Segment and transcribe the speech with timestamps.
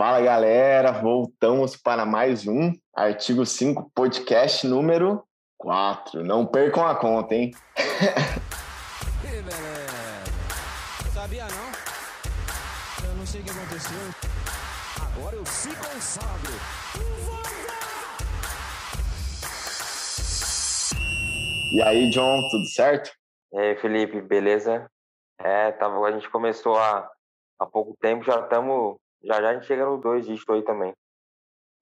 [0.00, 5.22] Fala galera, voltamos para mais um Artigo 5 podcast número
[5.58, 6.24] 4.
[6.24, 7.50] Não percam a conta, hein?
[9.20, 10.24] Que beleza.
[11.12, 13.10] Sabia não?
[13.10, 13.98] Eu não sei o que aconteceu.
[15.04, 16.54] Agora eu se consagro.
[21.74, 23.10] E aí, John, tudo certo?
[23.52, 24.90] E aí, Felipe, beleza?
[25.38, 27.06] É, tava, a gente começou há,
[27.58, 28.96] há pouco tempo, já estamos.
[29.24, 30.92] Já já a gente chega no dois dígitos aí também.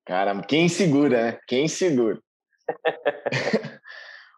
[0.06, 1.40] Cara, quem segura, né?
[1.46, 2.18] Quem segura?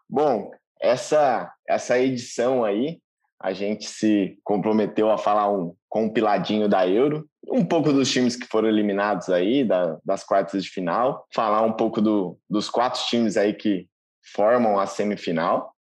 [0.09, 0.51] Bom,
[0.81, 2.99] essa, essa edição aí,
[3.39, 8.47] a gente se comprometeu a falar um compiladinho da Euro, um pouco dos times que
[8.47, 13.37] foram eliminados aí, da, das quartas de final, falar um pouco do, dos quatro times
[13.37, 13.87] aí que
[14.33, 15.73] formam a semifinal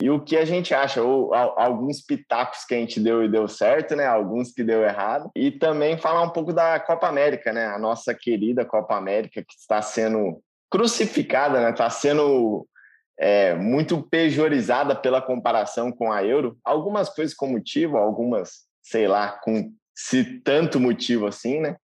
[0.00, 3.48] e o que a gente acha, ou alguns pitacos que a gente deu e deu
[3.48, 4.06] certo, né?
[4.06, 5.30] Alguns que deu errado.
[5.34, 7.66] E também falar um pouco da Copa América, né?
[7.66, 11.70] A nossa querida Copa América que está sendo crucificada, né?
[11.70, 12.64] Está sendo
[13.18, 16.56] é, muito pejorizada pela comparação com a Euro.
[16.64, 21.76] Algumas coisas com motivo, algumas, sei lá, com se tanto motivo assim, né?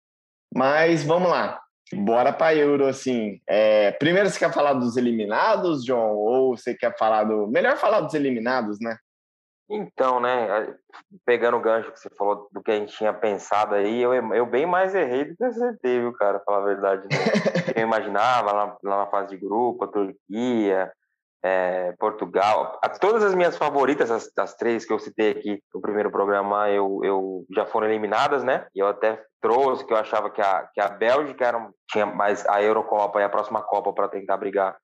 [0.54, 1.60] Mas vamos lá.
[1.92, 3.40] Bora para Euro, assim.
[3.46, 6.14] É, primeiro você quer falar dos eliminados, John?
[6.14, 7.46] Ou você quer falar do.
[7.46, 8.96] Melhor falar dos eliminados, né?
[9.68, 10.74] Então, né,
[11.24, 14.44] pegando o gancho que você falou do que a gente tinha pensado aí, eu, eu
[14.44, 17.02] bem mais errei do que acertei, viu, cara, falar a verdade.
[17.04, 17.16] Né?
[17.74, 20.92] eu imaginava lá, lá, na fase de grupo, a Turquia,
[21.44, 22.80] é, Portugal.
[22.98, 27.00] Todas as minhas favoritas, as, as, três que eu citei aqui no primeiro programa, eu,
[27.04, 28.66] eu já foram eliminadas, né?
[28.74, 32.46] E eu até trouxe que eu achava que a, que a Bélgica era, tinha mais
[32.48, 34.74] a Eurocopa e a próxima Copa para tentar brigar.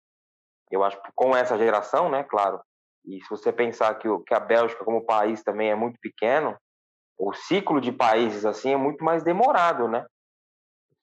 [0.71, 2.25] Eu acho que com essa geração, né?
[2.25, 2.61] Claro.
[3.07, 6.55] E se você pensar que, que a Bélgica, como país, também é muito pequeno,
[7.19, 10.05] o ciclo de países assim é muito mais demorado, né?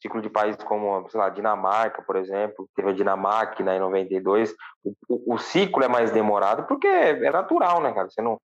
[0.02, 4.54] Ciclo de países como, sei lá, Dinamarca, por exemplo, teve a Dinamarca né, em 92,
[4.84, 8.10] o, o, o ciclo é mais demorado porque é natural, né, cara?
[8.10, 8.38] Você não,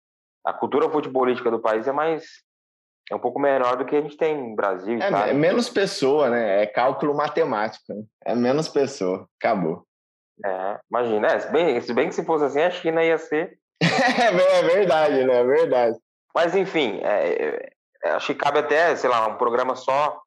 [0.44, 2.24] a cultura futebolística do país é mais
[3.10, 4.98] é um pouco menor do que a gente tem no Brasil.
[5.00, 6.62] É, é menos pessoa, né?
[6.62, 7.84] É cálculo matemático.
[7.92, 8.02] Né?
[8.24, 9.28] É menos pessoa.
[9.38, 9.84] Acabou.
[10.44, 11.28] É, imagina.
[11.28, 13.58] É, se, bem, se bem que se fosse assim, a China ia ser.
[13.82, 15.40] é verdade, né?
[15.40, 15.98] É verdade.
[16.34, 20.21] Mas, enfim, é, é, acho que cabe até, sei lá, um programa só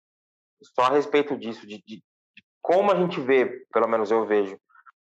[0.74, 2.04] só a respeito disso, de, de, de,
[2.62, 4.58] como a gente vê, pelo menos eu vejo,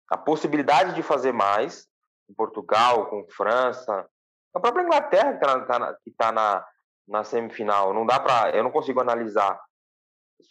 [0.10, 1.88] a possibilidade de fazer mais
[2.30, 4.08] em Portugal, com França,
[4.54, 6.66] a própria Inglaterra que está tá na, que tá na,
[7.08, 7.94] na semifinal.
[7.94, 9.60] Não dá para, eu não consigo analisar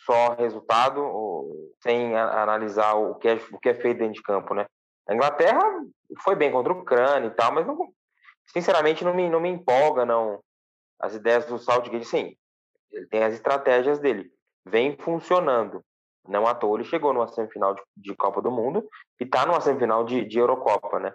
[0.04, 4.66] só resultado sem analisar o que é, o que é feito dentro de campo, né?
[5.08, 5.62] A Inglaterra
[6.22, 7.78] foi bem contra o Ucrânia e tal, mas não,
[8.46, 10.40] sinceramente não me, não me empolga não
[10.98, 12.36] as ideias do Southgate, sim.
[12.90, 14.32] Ele tem as estratégias dele
[14.66, 15.82] vem funcionando.
[16.28, 18.84] Não à toa ele chegou numa semifinal de, de Copa do Mundo
[19.20, 21.12] e está numa semifinal de, de Eurocopa, né?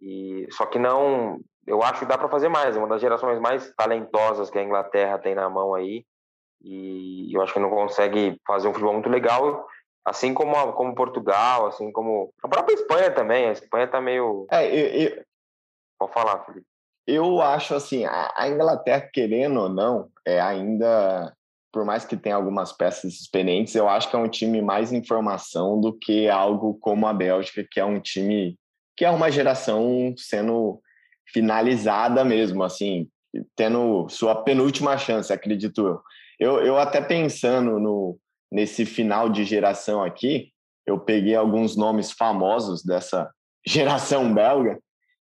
[0.00, 2.76] E, só que não, eu acho que dá para fazer mais.
[2.76, 6.04] É uma das gerações mais talentosas que a Inglaterra tem na mão aí.
[6.62, 9.66] E eu acho que não consegue fazer um futebol muito legal,
[10.04, 13.46] assim como, como Portugal, assim como a própria Espanha também.
[13.46, 14.46] A Espanha tá meio.
[14.50, 15.24] É, eu, eu...
[15.98, 16.66] Pode falar, Felipe.
[17.06, 21.34] Eu acho assim, a Inglaterra, querendo ou não, é ainda
[21.72, 25.04] por mais que tenha algumas peças experientes, eu acho que é um time mais em
[25.04, 28.58] formação do que algo como a Bélgica, que é um time
[28.96, 30.80] que é uma geração sendo
[31.32, 33.08] finalizada mesmo, assim,
[33.56, 36.00] tendo sua penúltima chance, acredito eu.
[36.38, 38.18] Eu, eu até pensando no,
[38.50, 40.52] nesse final de geração aqui,
[40.86, 43.30] eu peguei alguns nomes famosos dessa
[43.66, 44.78] geração belga,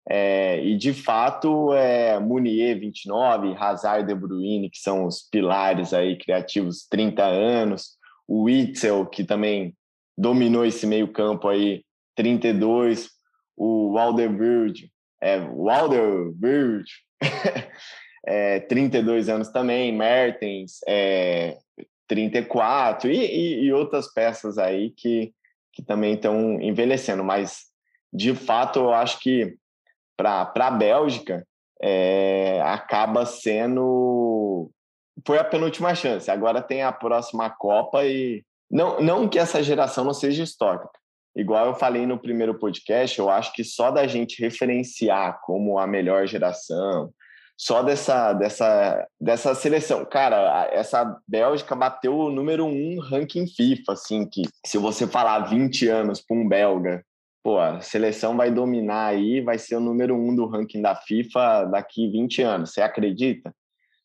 [0.09, 6.17] é, e de fato, é, Munier, 29, Hazard De Bruyne, que são os pilares aí
[6.17, 7.97] criativos, 30 anos,
[8.27, 9.75] o Witzel, que também
[10.17, 11.83] dominou esse meio-campo aí,
[12.15, 13.09] 32,
[13.55, 16.89] o Walderweireld, é, Walderweireld,
[18.27, 21.57] é, 32 anos também, Mertens, é,
[22.07, 25.33] 34, e, e, e outras peças aí que,
[25.71, 27.71] que também estão envelhecendo, mas
[28.13, 29.57] de fato eu acho que
[30.23, 31.45] para a Bélgica,
[31.81, 34.69] é, acaba sendo.
[35.25, 36.31] Foi a penúltima chance.
[36.31, 38.43] Agora tem a próxima Copa e.
[38.71, 40.89] Não, não que essa geração não seja histórica.
[41.35, 45.87] Igual eu falei no primeiro podcast, eu acho que só da gente referenciar como a
[45.87, 47.11] melhor geração,
[47.57, 50.05] só dessa, dessa, dessa seleção.
[50.05, 55.87] Cara, essa Bélgica bateu o número um ranking FIFA, assim, que se você falar 20
[55.87, 57.03] anos para um belga
[57.43, 61.65] pô, a seleção vai dominar aí, vai ser o número um do ranking da FIFA
[61.65, 62.71] daqui 20 anos.
[62.71, 63.53] Você acredita?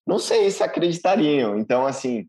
[0.04, 1.56] Não sei se acreditariam.
[1.56, 2.26] Então, assim,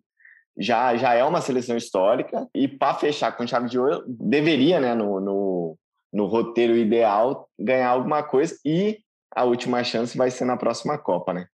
[0.57, 4.93] já, já é uma seleção histórica e para fechar com chave de ouro, deveria, né,
[4.93, 5.77] no, no,
[6.13, 8.99] no roteiro ideal, ganhar alguma coisa e
[9.35, 11.47] a última chance vai ser na próxima Copa, né?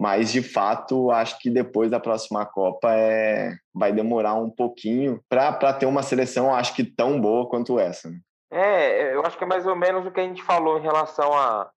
[0.00, 3.56] Mas, de fato, acho que depois da próxima Copa é...
[3.74, 8.08] vai demorar um pouquinho para ter uma seleção, acho que tão boa quanto essa.
[8.08, 8.18] Né?
[8.50, 11.32] É, eu acho que é mais ou menos o que a gente falou em relação
[11.36, 11.70] à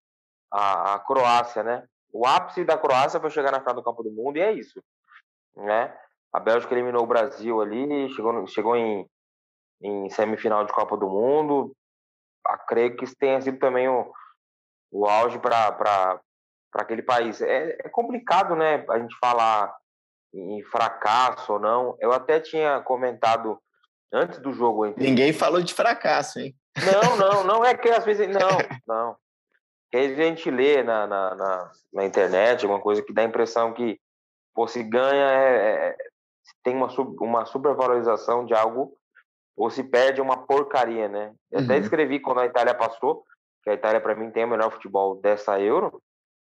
[0.50, 1.86] a, a, a, Croácia, né?
[2.12, 4.82] O ápice da Croácia foi chegar na final do Copa do Mundo e é isso,
[5.56, 5.94] né?
[6.32, 9.06] A Bélgica eliminou o Brasil ali, chegou, chegou em,
[9.82, 11.76] em semifinal de Copa do Mundo.
[12.66, 14.10] creio que isso tenha sido também o,
[14.90, 16.20] o auge para
[16.74, 17.42] aquele país.
[17.42, 19.74] É, é complicado, né, a gente falar
[20.34, 21.96] em fracasso ou não.
[22.00, 23.58] Eu até tinha comentado
[24.10, 24.86] antes do jogo.
[24.86, 25.04] Entre...
[25.04, 26.56] Ninguém falou de fracasso, hein?
[26.76, 28.28] Não, não, não é que às vezes.
[28.28, 29.16] Não, não.
[29.90, 33.72] Que a gente lê na, na, na, na internet alguma coisa que dá a impressão
[33.72, 34.00] que
[34.54, 35.96] pô, se ganha é, é,
[36.62, 38.96] tem uma, sub, uma supervalorização de algo
[39.56, 41.34] ou se perde uma porcaria, né?
[41.50, 41.64] Eu uhum.
[41.66, 43.24] até escrevi quando a Itália passou,
[43.62, 46.02] que a Itália para mim tem o melhor futebol dessa Euro.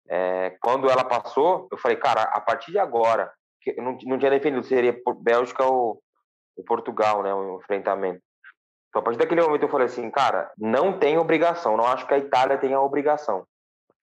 [0.08, 3.32] É, quando ela passou, eu falei, cara, a partir de agora,
[3.62, 6.02] que não, não tinha definido seria Bélgica ou,
[6.56, 8.22] ou Portugal, né, o enfrentamento.
[8.88, 12.14] Então, a partir daquele momento eu falei assim, cara, não tem obrigação, não acho que
[12.14, 13.46] a Itália tenha obrigação.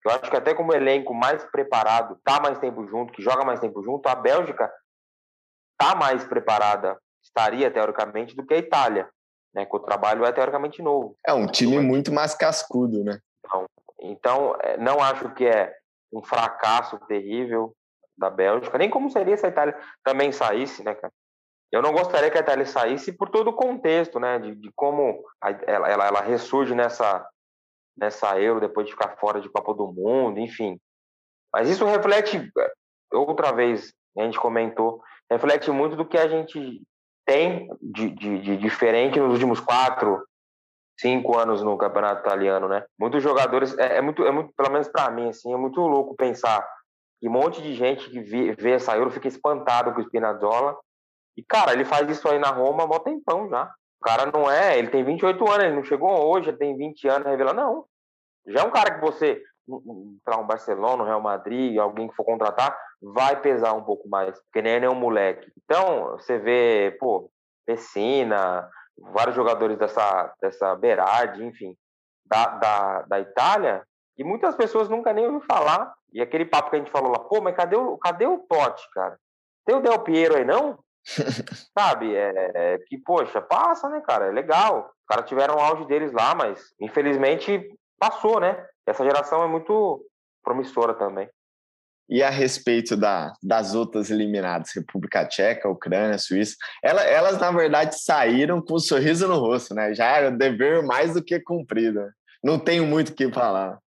[0.06, 3.60] Eu acho que até como elenco mais preparado, tá mais tempo junto, que joga mais
[3.60, 4.72] tempo junto, a Bélgica
[5.78, 9.10] tá mais preparada, estaria teoricamente, do que a Itália,
[9.54, 9.66] né?
[9.66, 11.18] Que o trabalho é teoricamente novo.
[11.26, 13.20] É um time muito mais cascudo, né?
[13.44, 13.66] Então,
[14.00, 15.74] então não acho que é
[16.14, 17.76] um fracasso terrível
[18.16, 21.12] da Bélgica, nem como seria se a Itália também saísse, né, cara?
[21.76, 25.22] Eu não gostaria que a Itália saísse por todo o contexto, né, de, de como
[25.42, 27.28] a, ela, ela, ela ressurge nessa,
[27.98, 30.80] nessa Euro depois de ficar fora de Copa do Mundo, enfim.
[31.54, 32.50] Mas isso reflete,
[33.12, 36.82] outra vez, a gente comentou, reflete muito do que a gente
[37.26, 40.26] tem de, de, de diferente nos últimos quatro,
[40.98, 42.86] cinco anos no campeonato italiano, né?
[42.98, 46.16] Muitos jogadores, é, é muito, é muito, pelo menos para mim, assim, é muito louco
[46.16, 46.66] pensar
[47.20, 50.78] que um monte de gente que vê, vê essa Euro fica espantado com o Spinazzola.
[51.38, 53.66] E, cara, ele faz isso aí na Roma há um tempão já.
[54.00, 57.08] O cara não é, ele tem 28 anos, ele não chegou hoje, ele tem 20
[57.08, 57.86] anos, revela, não.
[58.48, 59.42] Já é um cara que você,
[60.24, 64.40] para um Barcelona, um Real Madrid, alguém que for contratar, vai pesar um pouco mais,
[64.42, 65.52] porque nem é um moleque.
[65.64, 67.32] Então, você vê, pô,
[67.68, 71.76] Messina, vários jogadores dessa, dessa Berardi, enfim,
[72.26, 73.84] da, da, da Itália,
[74.18, 75.94] e muitas pessoas nunca nem ouviram falar.
[76.14, 78.90] E aquele papo que a gente falou lá, pô, mas cadê o, cadê o Totti,
[78.94, 79.18] cara?
[79.66, 80.80] Tem o Del Piero aí, não?
[81.78, 82.16] Sabe?
[82.16, 84.28] É, é, que, poxa, passa, né, cara?
[84.28, 84.90] É legal.
[85.02, 87.70] Os caras tiveram o auge deles lá, mas infelizmente
[88.00, 88.66] passou, né?
[88.86, 90.04] Essa geração é muito
[90.44, 91.30] promissora também.
[92.08, 98.00] E a respeito da, das outras eliminadas, República Tcheca, Ucrânia, Suíça, ela, elas, na verdade,
[98.00, 99.94] saíram com um sorriso no rosto, né?
[99.94, 102.08] Já era dever mais do que cumprido.
[102.44, 103.80] Não tenho muito o que falar.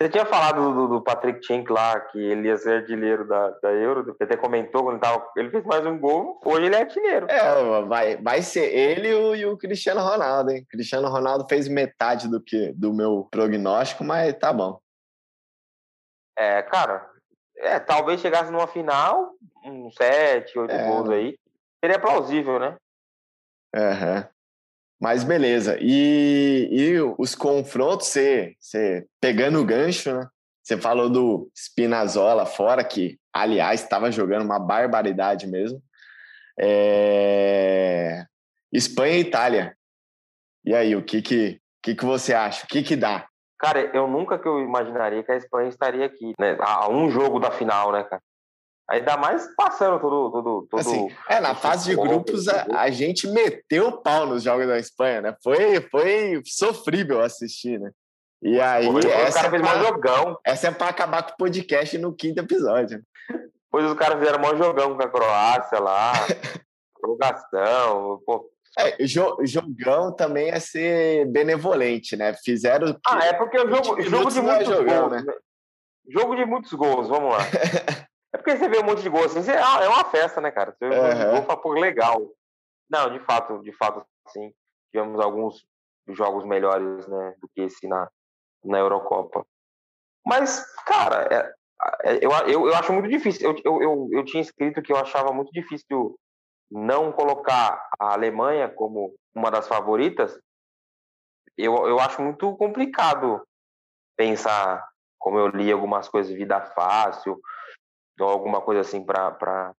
[0.00, 3.72] Você tinha falado do, do Patrick Tink lá, que ele ia ser artilheiro da, da
[3.72, 6.82] Euro, você até comentou quando ele, tava, ele fez mais um gol, hoje ele é
[6.82, 7.26] artilheiro.
[7.28, 10.64] É, vai, vai ser ele e o, e o Cristiano Ronaldo, hein?
[10.70, 14.80] Cristiano Ronaldo fez metade do que do meu prognóstico, mas tá bom.
[16.38, 17.10] É, cara,
[17.56, 19.34] é, talvez chegasse numa final,
[19.64, 20.86] um sete, oito é.
[20.86, 21.36] gols aí,
[21.82, 22.76] seria plausível, né?
[23.74, 24.16] Aham.
[24.18, 24.37] Uhum.
[25.00, 25.78] Mas beleza.
[25.80, 30.26] E, e os confrontos, você, você pegando o gancho, né?
[30.62, 35.80] Você falou do Spinazzola fora, que, aliás, estava jogando uma barbaridade mesmo.
[36.60, 38.24] É...
[38.72, 39.74] Espanha e Itália.
[40.64, 42.64] E aí, o que que, que, que você acha?
[42.64, 43.26] O que que dá?
[43.58, 46.56] Cara, eu nunca que eu imaginaria que a Espanha estaria aqui, né?
[46.60, 48.22] A um jogo da final, né, cara?
[48.90, 50.30] Ainda mais passando todo.
[50.30, 54.42] todo, todo assim, é, na fase de grupos, a, a, gente meteu o pau nos
[54.42, 55.36] jogos da Espanha, né?
[55.42, 57.90] Foi, foi sofrível assistir, né?
[58.42, 58.86] E aí.
[58.86, 60.38] Pô, essa, cara é pra, jogão.
[60.42, 63.02] essa é para acabar com o podcast no quinto episódio.
[63.70, 66.12] Pois os caras fizeram um jogão com a Croácia lá.
[66.98, 68.22] prorrogação.
[68.24, 72.32] Pô, é, jogão também é ser benevolente, né?
[72.34, 72.96] Fizeram.
[73.06, 75.24] Ah, é porque o jogo, jogo de é muitos jogão, gols.
[75.24, 75.32] Né?
[76.08, 77.40] Jogo de muitos gols, vamos lá.
[78.32, 80.72] é porque você vê um monte de gols assim, ah, é uma festa, né, cara?
[80.72, 82.30] Você vê um monte de gol fala, pô, legal.
[82.90, 84.52] Não, de fato, de fato, sim.
[84.90, 85.66] Tivemos alguns
[86.08, 88.08] jogos melhores, né, do que esse na,
[88.64, 89.46] na Eurocopa.
[90.26, 91.54] Mas, cara, é,
[92.04, 93.50] é, eu, eu, eu acho muito difícil.
[93.50, 96.18] Eu, eu, eu, eu tinha escrito que eu achava muito difícil
[96.70, 100.38] não colocar a Alemanha como uma das favoritas,
[101.56, 103.42] eu, eu acho muito complicado
[104.16, 104.86] pensar,
[105.18, 107.40] como eu li algumas coisas, vida fácil,
[108.20, 109.74] ou alguma coisa assim para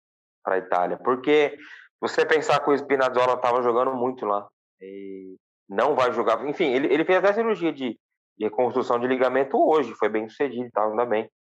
[0.47, 0.97] a Itália.
[0.97, 1.57] Porque
[2.01, 4.49] você pensar que o Spinazzola estava jogando muito lá
[4.81, 5.37] e
[5.69, 6.47] não vai jogar.
[6.47, 7.99] Enfim, ele, ele fez até cirurgia de,
[8.37, 11.31] de reconstrução de ligamento hoje, foi bem sucedido, tá, ainda bem.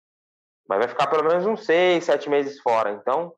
[0.69, 2.90] Mas vai ficar pelo menos uns seis, sete meses fora.
[2.93, 3.33] Então,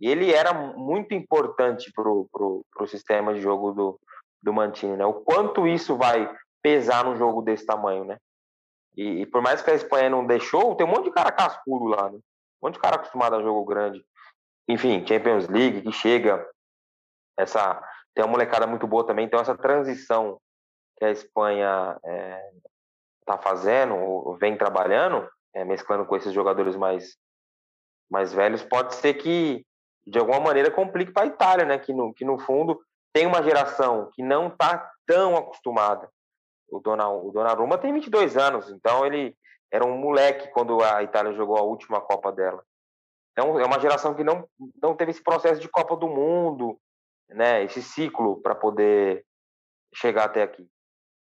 [0.00, 4.00] ele era muito importante para o sistema de jogo do,
[4.42, 5.06] do Mantini, né?
[5.06, 6.28] O quanto isso vai
[6.62, 8.18] pesar num jogo desse tamanho, né?
[8.96, 11.86] E, e, por mais que a Espanha não deixou, tem um monte de cara cascudo
[11.86, 12.18] lá, né?
[12.64, 14.02] Um monte de cara acostumado a jogo grande.
[14.66, 16.48] Enfim, Champions League, que chega.
[17.38, 17.78] Essa,
[18.14, 20.40] tem uma molecada muito boa também, então essa transição
[20.96, 22.00] que a Espanha
[23.20, 27.18] está é, fazendo, vem trabalhando, é, mesclando com esses jogadores mais,
[28.10, 29.66] mais velhos, pode ser que
[30.06, 31.78] de alguma maneira complique para a Itália, né?
[31.78, 32.80] Que no, que no fundo
[33.12, 36.08] tem uma geração que não está tão acostumada.
[36.70, 39.36] O, Dona, o Donnarumma tem 22 anos, então ele
[39.72, 42.64] era um moleque quando a Itália jogou a última Copa dela.
[43.32, 44.48] Então é uma geração que não,
[44.80, 46.78] não teve esse processo de Copa do Mundo,
[47.28, 47.64] né?
[47.64, 49.24] Esse ciclo para poder
[49.94, 50.66] chegar até aqui.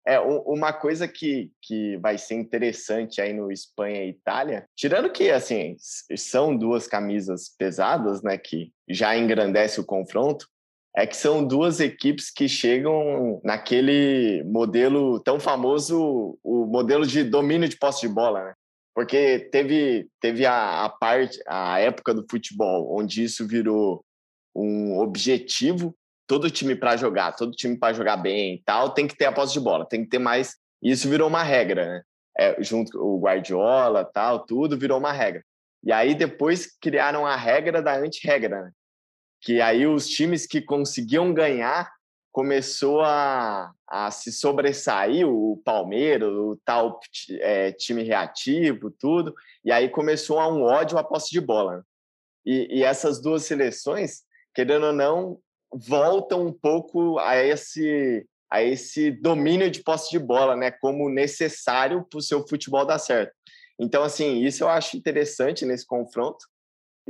[0.06, 5.30] É, uma coisa que, que vai ser interessante aí no Espanha e Itália, tirando que,
[5.30, 5.76] assim,
[6.16, 10.48] são duas camisas pesadas, né, que já engrandece o confronto,
[10.98, 17.68] é que são duas equipes que chegam naquele modelo tão famoso, o modelo de domínio
[17.68, 18.54] de posse de bola, né?
[18.92, 24.04] Porque teve, teve a, a parte, a época do futebol, onde isso virou
[24.52, 25.94] um objetivo
[26.26, 29.32] todo time para jogar, todo time para jogar bem e tal, tem que ter a
[29.32, 30.56] posse de bola, tem que ter mais.
[30.82, 32.02] E isso virou uma regra, né?
[32.36, 35.44] É, junto com o Guardiola, tal, tudo virou uma regra.
[35.84, 38.70] E aí depois criaram a regra da anti-regra, né?
[39.40, 41.90] Que aí os times que conseguiam ganhar
[42.32, 47.00] começou a, a se sobressair o Palmeiras, o tal
[47.40, 49.34] é, time reativo, tudo.
[49.64, 51.78] E aí começou a um ódio à posse de bola.
[51.78, 51.82] Né?
[52.46, 54.22] E, e essas duas seleções,
[54.54, 55.40] querendo ou não,
[55.72, 62.02] voltam um pouco a esse a esse domínio de posse de bola, né, como necessário
[62.08, 63.32] para o seu futebol dar certo.
[63.78, 66.38] Então, assim, isso eu acho interessante nesse confronto.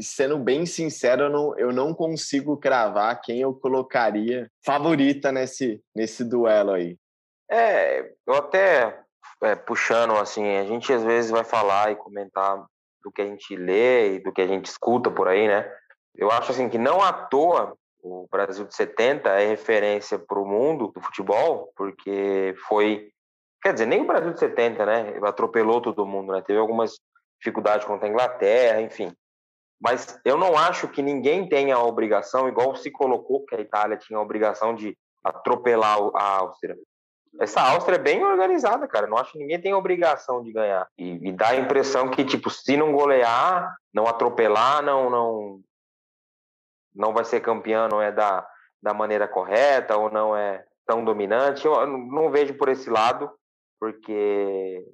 [0.00, 6.24] Sendo bem sincero, eu não, eu não consigo cravar quem eu colocaria favorita nesse, nesse
[6.24, 6.96] duelo aí.
[7.50, 9.00] É, eu até
[9.42, 12.64] é, puxando assim, a gente às vezes vai falar e comentar
[13.02, 15.70] do que a gente lê e do que a gente escuta por aí, né?
[16.14, 20.46] Eu acho assim que não à toa o Brasil de 70 é referência para o
[20.46, 23.10] mundo do futebol, porque foi.
[23.62, 25.18] Quer dizer, nem o Brasil de 70, né?
[25.22, 26.42] Atropelou todo mundo, né?
[26.42, 26.92] Teve algumas
[27.38, 29.12] dificuldades contra a Inglaterra, enfim.
[29.80, 33.96] Mas eu não acho que ninguém tenha a obrigação, igual se colocou que a Itália
[33.96, 36.76] tinha a obrigação de atropelar a Áustria.
[37.40, 39.06] Essa Áustria é bem organizada, cara.
[39.06, 40.88] Não acho que ninguém tem a obrigação de ganhar.
[40.98, 45.60] E, e dá a impressão que, tipo, se não golear, não atropelar, não, não
[46.94, 48.44] não vai ser campeão, não é da,
[48.82, 51.64] da maneira correta ou não é tão dominante.
[51.64, 53.30] Eu não vejo por esse lado,
[53.78, 54.84] porque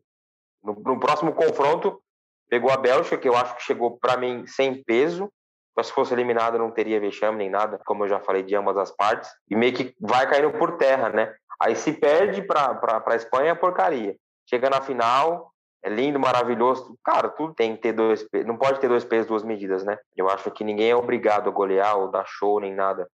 [0.63, 2.03] no, no próximo confronto
[2.49, 5.31] pegou a Bélgica, que eu acho que chegou para mim sem peso.
[5.77, 8.77] Mas se fosse eliminado não teria vexame nem nada, como eu já falei de ambas
[8.77, 11.35] as partes, e meio que vai caindo por terra, né?
[11.61, 14.15] Aí se perde para a Espanha é porcaria.
[14.49, 16.97] Chega na final, é lindo, maravilhoso.
[17.05, 19.99] Cara, tudo tem que ter dois não pode ter dois pesos, duas medidas, né?
[20.17, 23.09] Eu acho que ninguém é obrigado a golear ou dar show nem nada.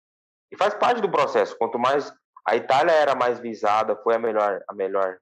[0.51, 1.57] E faz parte do processo.
[1.57, 2.11] Quanto mais
[2.45, 5.17] a Itália era mais visada, foi a melhor a melhor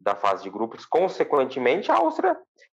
[0.00, 2.36] da fase de grupos, consequentemente a Áustria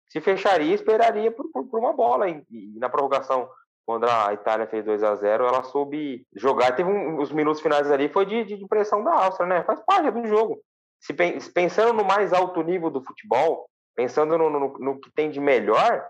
[0.10, 2.30] se fecharia e esperaria por, por, por uma bola.
[2.30, 3.50] E, e, na prorrogação,
[3.86, 6.76] quando a Itália fez 2 a 0 ela soube jogar.
[6.76, 9.64] Teve um, os minutos finais ali, foi de, de pressão da Áustria, né?
[9.64, 10.62] Faz parte do jogo.
[11.00, 11.14] Se
[11.54, 16.06] pensando no mais alto nível do futebol, pensando no, no, no que tem de melhor,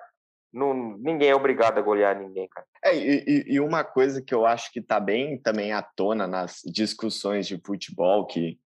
[0.54, 2.66] ninguém é obrigado a golear ninguém, cara.
[2.84, 6.62] É, e, e, uma coisa que eu acho que está bem também à tona nas
[6.66, 8.58] discussões de futebol, que,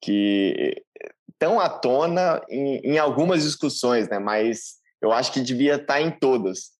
[0.00, 0.84] que
[1.36, 4.18] estão à tona em, em algumas discussões, né?
[4.18, 6.70] mas eu acho que devia estar tá em todas,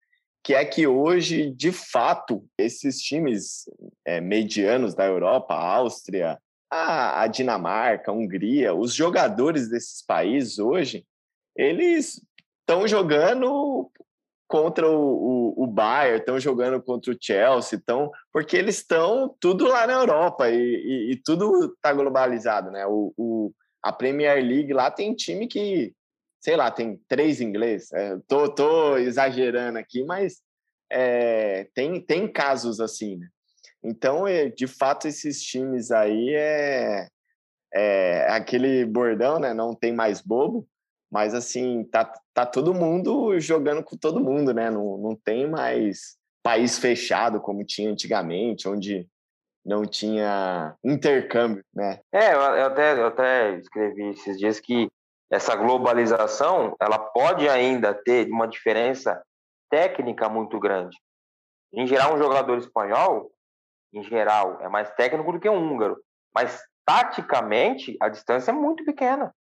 [0.43, 3.65] que é que hoje, de fato, esses times
[4.05, 6.39] é, medianos da Europa, a Áustria,
[6.71, 11.05] a, a Dinamarca, a Hungria, os jogadores desses países hoje,
[11.55, 12.21] eles
[12.61, 13.91] estão jogando
[14.49, 19.67] contra o, o, o Bayern, estão jogando contra o Chelsea, estão, porque eles estão tudo
[19.67, 22.87] lá na Europa e, e, e tudo está globalizado, né?
[22.87, 23.53] O, o,
[23.87, 25.95] a Premier League lá tem time que,
[26.41, 27.93] sei lá, tem três inglês.
[27.93, 30.43] É, tô, tô exagerando aqui, mas
[30.91, 33.29] é, tem, tem casos assim, né?
[33.85, 37.07] Então, é, de fato, esses times aí é,
[37.73, 39.55] é aquele bordão, né?
[39.55, 40.67] Não tem mais bobo.
[41.09, 44.69] Mas, assim, tá, tá todo mundo jogando com todo mundo, né?
[44.69, 49.09] Não, não tem mais país fechado como tinha antigamente, onde
[49.67, 52.01] não tinha intercâmbio, né?
[52.13, 54.89] É, eu até, eu até escrevi esses dias que
[55.29, 59.21] essa globalização ela pode ainda ter uma diferença
[59.69, 60.97] técnica muito grande.
[61.75, 63.33] Em geral, um jogador espanhol,
[63.93, 66.01] em geral, é mais técnico do que um húngaro,
[66.33, 69.35] mas taticamente a distância é muito pequena,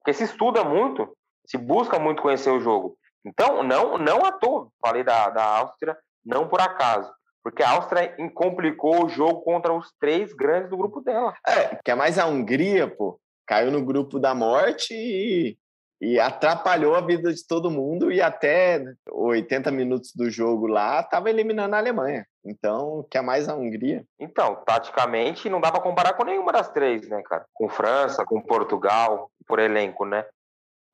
[0.00, 1.16] porque se estuda muito,
[1.46, 2.98] se busca muito conhecer o jogo.
[3.24, 7.12] Então, não, não à toa, falei da, da Áustria, não por acaso.
[7.42, 11.34] Porque a Áustria complicou o jogo contra os três grandes do grupo dela.
[11.46, 13.18] É, que é mais a Hungria, pô.
[13.46, 15.58] Caiu no grupo da morte e,
[16.00, 21.28] e atrapalhou a vida de todo mundo e até 80 minutos do jogo lá estava
[21.28, 22.24] eliminando a Alemanha.
[22.44, 24.04] Então, que é mais a Hungria.
[24.18, 27.44] Então, taticamente, não dá para comparar com nenhuma das três, né, cara?
[27.52, 30.24] Com França, com Portugal, por elenco, né?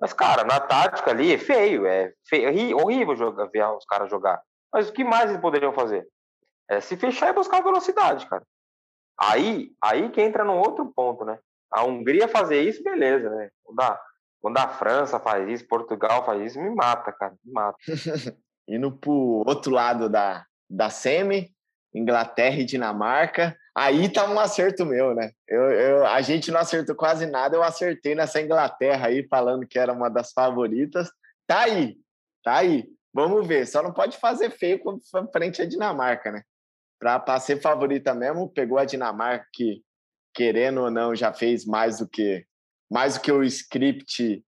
[0.01, 4.09] Mas, cara, na tática ali é feio, é feio, é horrível jogar, ver os caras
[4.09, 4.41] jogar.
[4.73, 6.07] Mas o que mais eles poderiam fazer?
[6.69, 8.43] É se fechar e buscar velocidade, cara.
[9.19, 11.39] Aí, aí que entra num outro ponto, né?
[11.71, 13.51] A Hungria fazer isso, beleza, né?
[13.65, 14.01] Quando a,
[14.41, 17.79] quando a França faz isso, Portugal faz isso, me mata, cara, me mata.
[18.69, 21.51] Indo pro outro lado da, da semi,
[21.95, 23.57] Inglaterra e Dinamarca.
[23.75, 25.33] Aí tá um acerto meu, né?
[25.47, 29.79] Eu, eu, a gente não acertou quase nada, eu acertei nessa Inglaterra aí, falando que
[29.79, 31.11] era uma das favoritas.
[31.47, 31.97] Tá aí,
[32.45, 32.89] tá aí.
[33.13, 34.81] Vamos ver, só não pode fazer feio
[35.33, 36.43] frente à Dinamarca, né?
[36.99, 39.83] Para ser favorita mesmo, pegou a Dinamarca que,
[40.35, 42.45] querendo ou não, já fez mais do que
[42.91, 44.43] mais do que o script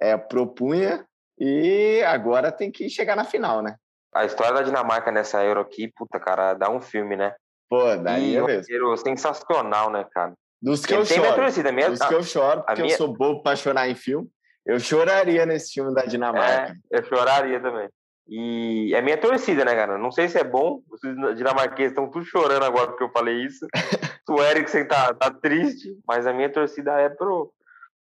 [0.00, 1.06] é, propunha
[1.38, 3.76] e agora tem que chegar na final, né?
[4.14, 7.34] A história da Dinamarca nessa Euro aqui, puta, cara, dá um filme, né?
[7.68, 8.96] Pô, daí é mesmo.
[8.96, 10.34] sensacional, né, cara?
[10.60, 11.34] Dos que eu choro.
[11.34, 11.88] Torcida, minha...
[11.88, 12.94] Dos que eu choro, porque minha...
[12.94, 14.28] eu sou bobo pra chorar em filme.
[14.66, 16.74] Eu choraria nesse filme da Dinamarca.
[16.92, 17.88] É, eu choraria também.
[18.30, 19.98] E é minha torcida, né, cara?
[19.98, 20.80] Não sei se é bom.
[20.88, 21.00] Os
[21.36, 23.66] dinamarqueses estão tudo chorando agora porque eu falei isso.
[24.30, 27.52] o Eriksen tá, tá triste, mas a minha torcida é pro,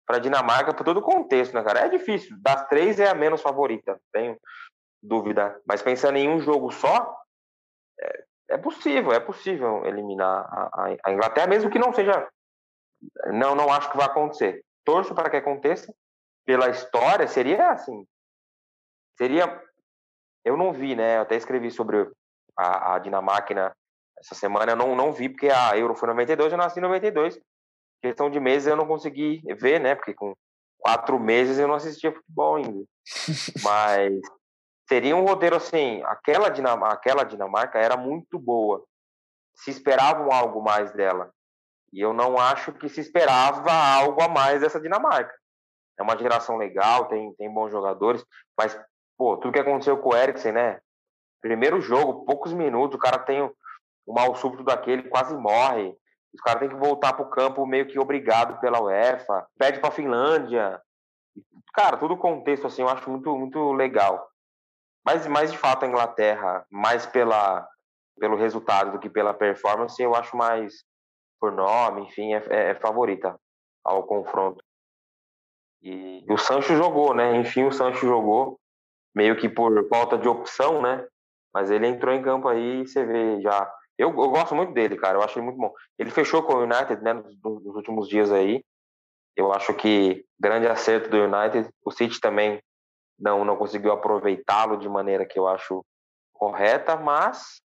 [0.07, 1.87] pra Dinamarca por todo o contexto, né, cara?
[1.87, 2.37] É difícil.
[2.41, 3.99] Das três é a menos favorita.
[4.13, 4.39] Tenho
[5.03, 5.59] dúvida.
[5.65, 7.17] Mas pensando em um jogo só,
[7.99, 12.29] é, é possível, é possível eliminar a, a, Inglaterra, mesmo que não seja.
[13.33, 14.63] Não, não acho que vai acontecer.
[14.85, 15.95] Torço para que aconteça.
[16.45, 18.07] Pela história, seria assim.
[19.17, 19.63] Seria.
[20.45, 21.19] Eu não vi, né?
[21.19, 22.11] Eu até escrevi sobre
[22.57, 23.75] a, a Dinamarca
[24.19, 24.73] essa semana.
[24.73, 27.41] Eu não, não vi, porque a Euro foi em 92, eu nasci em 92.
[28.03, 29.95] Questão de meses eu não consegui ver, né?
[29.95, 30.35] Porque com
[30.79, 32.85] quatro meses eu não assistia futebol ainda.
[33.63, 34.21] Mas
[34.89, 38.85] seria um roteiro assim, aquela Dinamarca, aquela Dinamarca era muito boa.
[39.55, 41.31] Se esperavam algo mais dela.
[41.93, 45.35] E eu não acho que se esperava algo a mais dessa Dinamarca.
[45.99, 48.25] É uma geração legal, tem, tem bons jogadores,
[48.57, 48.79] mas,
[49.21, 50.81] pô, tudo que aconteceu com o Eriksen, né?
[51.43, 53.53] Primeiro jogo, poucos minutos, o cara tem um,
[54.09, 55.95] mal súbito daquele, quase morre.
[56.33, 59.91] Os caras têm que voltar para o campo meio que obrigado pela UEFA, pede para
[59.91, 60.81] a Finlândia.
[61.75, 64.27] Cara, todo o contexto assim eu acho muito muito legal.
[65.05, 67.69] Mas, mas de fato, a Inglaterra, mais pela,
[68.19, 70.83] pelo resultado do que pela performance, eu acho mais
[71.39, 73.39] por nome, enfim, é, é, é favorita
[73.85, 74.65] ao confronto.
[75.83, 77.37] E o Sancho jogou, né?
[77.37, 78.60] Enfim, o Sancho jogou,
[79.15, 81.07] meio que por falta de opção, né?
[81.53, 83.73] Mas ele entrou em campo aí e você vê já.
[83.99, 85.19] Eu, eu gosto muito dele, cara.
[85.19, 85.73] Eu acho ele muito bom.
[85.99, 87.13] Ele fechou com o United, né?
[87.13, 88.65] Nos, nos últimos dias aí.
[89.37, 91.69] Eu acho que grande acerto do United.
[91.85, 92.63] O City também
[93.19, 95.85] não, não conseguiu aproveitá-lo de maneira que eu acho
[96.33, 97.61] correta, mas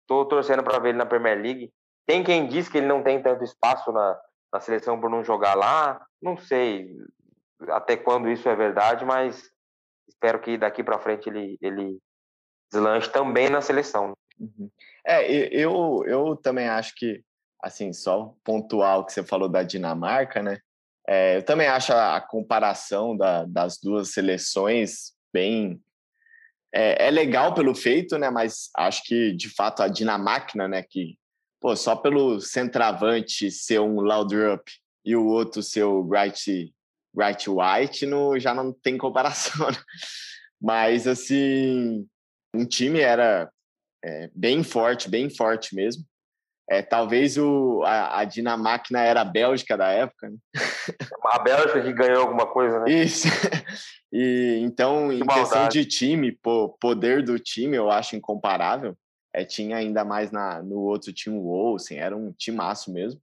[0.00, 1.70] estou torcendo para ver ele na Premier League.
[2.06, 4.18] Tem quem diz que ele não tem tanto espaço na,
[4.52, 6.96] na seleção por não jogar lá, não sei
[7.68, 9.50] até quando isso é verdade, mas
[10.14, 11.98] espero que daqui para frente ele, ele
[12.72, 14.14] deslanche também na seleção.
[14.38, 14.70] Uhum.
[15.06, 17.22] É, eu, eu também acho que,
[17.62, 20.58] assim, só pontual que você falou da Dinamarca, né?
[21.06, 25.80] É, eu também acho a, a comparação da, das duas seleções bem.
[26.74, 28.30] É, é, legal pelo feito, né?
[28.30, 30.82] Mas acho que, de fato, a Dinamáquina, né?
[30.82, 31.16] Que,
[31.60, 34.62] pô, só pelo centroavante ser um Laudrup
[35.04, 36.74] e o outro ser o Right,
[37.16, 39.66] right White, no, já não tem comparação.
[39.70, 39.76] Né?
[40.60, 42.06] Mas, assim,
[42.54, 43.50] um time era
[44.02, 46.04] é, bem forte, bem forte mesmo.
[46.70, 50.30] É, talvez o, a, a Dinamáquina era a Bélgica da época.
[50.30, 50.36] Né?
[51.26, 52.90] A Bélgica que ganhou alguma coisa, né?
[52.92, 53.28] Isso.
[54.16, 55.40] E, então, que em maldade.
[55.40, 58.96] questão de time, pô, poder do time, eu acho incomparável.
[59.34, 63.20] É, tinha ainda mais na, no outro time o Olsen, era um timaço mesmo.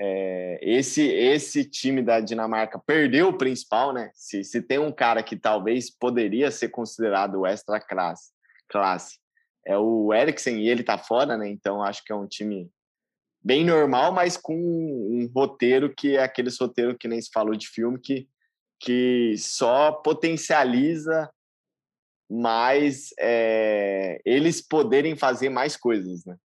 [0.00, 4.10] É, esse, esse time da Dinamarca perdeu o principal, né?
[4.14, 8.30] Se, se tem um cara que talvez poderia ser considerado extra classe,
[8.68, 9.18] classe
[9.68, 11.46] é o Eriksen e ele tá fora, né?
[11.50, 12.70] Então acho que é um time
[13.44, 17.68] bem normal, mas com um roteiro que é aquele roteiro que nem se falou de
[17.68, 18.26] filme que,
[18.80, 21.30] que só potencializa
[22.30, 26.36] mais é, eles poderem fazer mais coisas, né?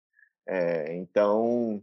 [0.46, 1.82] É, então,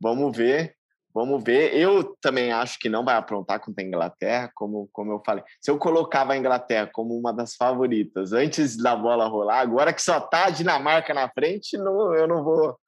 [0.00, 0.74] vamos ver,
[1.18, 1.74] vamos ver.
[1.74, 5.42] Eu também acho que não vai aprontar contra a Inglaterra, como, como eu falei.
[5.60, 10.00] Se eu colocava a Inglaterra como uma das favoritas antes da bola rolar, agora que
[10.00, 12.78] só tá a Dinamarca na frente, não, eu não vou,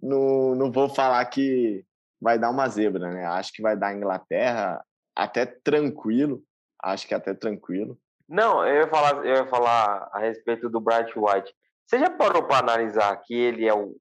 [0.00, 1.84] não, não vou falar que
[2.20, 3.26] vai dar uma zebra, né?
[3.26, 4.80] Acho que vai dar a Inglaterra
[5.16, 6.40] até tranquilo,
[6.82, 7.98] acho que até tranquilo.
[8.28, 11.52] Não, eu ia falar, eu ia falar a respeito do Bright White.
[11.84, 13.96] Você já parou para analisar que ele é o,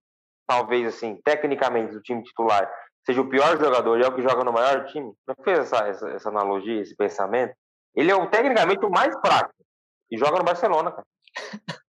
[0.48, 2.72] talvez assim, tecnicamente do time titular,
[3.06, 5.14] seja o pior jogador e é o que joga no maior time?
[5.28, 7.54] Não fez essa, essa, essa analogia, esse pensamento?
[7.96, 9.54] Ele é o tecnicamente o mais fraco
[10.10, 11.08] e joga no Barcelona, cara.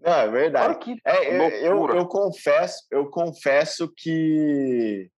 [0.00, 1.02] Não, é verdade.
[1.04, 5.10] É, eu, eu, eu, confesso, eu confesso que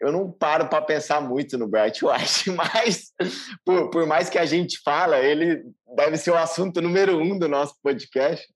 [0.00, 3.12] eu não paro para pensar muito no Bright White, mas
[3.62, 5.62] por, por, mais que a gente fala, ele
[5.94, 8.46] deve ser o assunto número um do nosso podcast.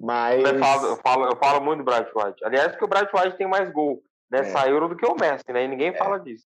[0.00, 2.44] Mas eu falo, eu falo, eu falo muito do Bright White.
[2.44, 4.70] Aliás, porque o Bright White tem mais gol nessa é.
[4.70, 5.64] Euro do que o Messi, né?
[5.64, 5.96] E ninguém é.
[5.96, 6.46] fala disso.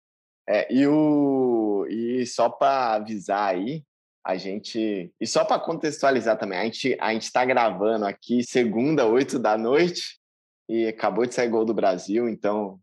[0.47, 3.83] É, e o e só para avisar aí,
[4.25, 9.05] a gente e só para contextualizar também, a gente a gente está gravando aqui segunda
[9.05, 10.19] oito da noite
[10.67, 12.79] e acabou de sair gol do Brasil, então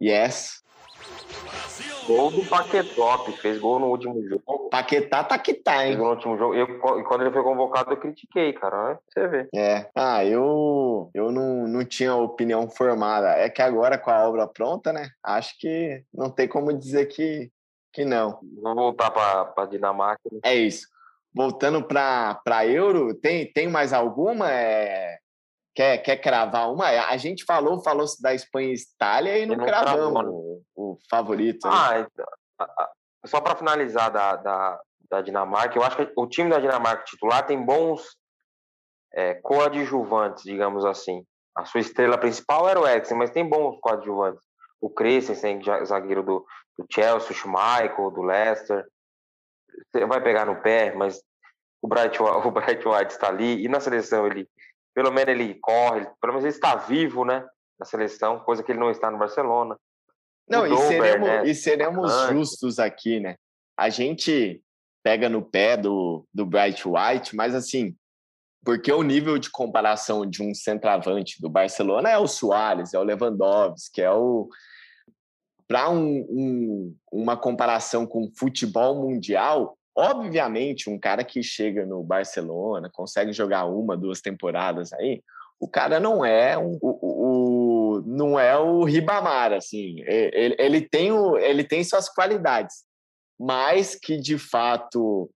[0.00, 0.62] Yes.
[2.08, 4.70] Gol do Paquetop, fez gol no último jogo.
[4.70, 5.92] Paquetá tá que tá, hein?
[5.92, 6.54] Fez no último jogo.
[6.54, 8.88] Eu, quando ele foi convocado, eu critiquei, cara.
[8.88, 8.98] Né?
[9.12, 9.48] Você vê.
[9.54, 9.90] É.
[9.94, 13.28] Ah, eu, eu não, não tinha opinião formada.
[13.32, 15.10] É que agora, com a obra pronta, né?
[15.22, 17.50] Acho que não tem como dizer que,
[17.92, 18.40] que não.
[18.62, 20.22] Vou voltar para Dinamarca.
[20.32, 20.40] Né?
[20.44, 20.88] É isso.
[21.34, 24.50] Voltando para Euro, tem, tem mais alguma?
[24.50, 25.18] É,
[25.78, 26.86] Quer, quer cravar uma?
[26.88, 31.68] A gente falou, falou da Espanha e Itália e não, não cravamos o, o, favorito.
[31.68, 32.26] Ah, então,
[33.24, 37.46] só para finalizar da, da, da, Dinamarca, eu acho que o time da Dinamarca titular
[37.46, 38.02] tem bons
[39.14, 41.24] é, coadjuvantes, digamos assim.
[41.56, 44.42] A sua estrela principal era o Eriksen, mas tem bons coadjuvantes.
[44.80, 46.44] O Christensen, zagueiro do,
[46.76, 48.84] do Chelsea, o Schmeichel, do Leicester.
[49.92, 51.22] Você vai pegar no pé, mas
[51.80, 54.48] o Bright, o Bright White está ali e na seleção ele
[54.98, 57.46] pelo menos ele corre, pelo menos ele está vivo, né?
[57.78, 59.76] Na seleção, coisa que ele não está no Barcelona.
[60.50, 61.46] Não, e seremos, né?
[61.46, 63.36] e seremos justos aqui, né?
[63.78, 64.60] A gente
[65.04, 67.94] pega no pé do, do Bright White, mas assim,
[68.64, 73.04] porque o nível de comparação de um centroavante do Barcelona é o Soares, é o
[73.04, 74.48] Lewandowski, é o.
[75.68, 82.88] Para um, um, uma comparação com futebol mundial, Obviamente, um cara que chega no Barcelona,
[82.88, 85.20] consegue jogar uma, duas temporadas aí,
[85.58, 90.00] o cara não é um, o, o, não é o Ribamar, assim.
[90.06, 92.84] Ele, ele, tem o, ele tem suas qualidades,
[93.36, 95.28] mas que de fato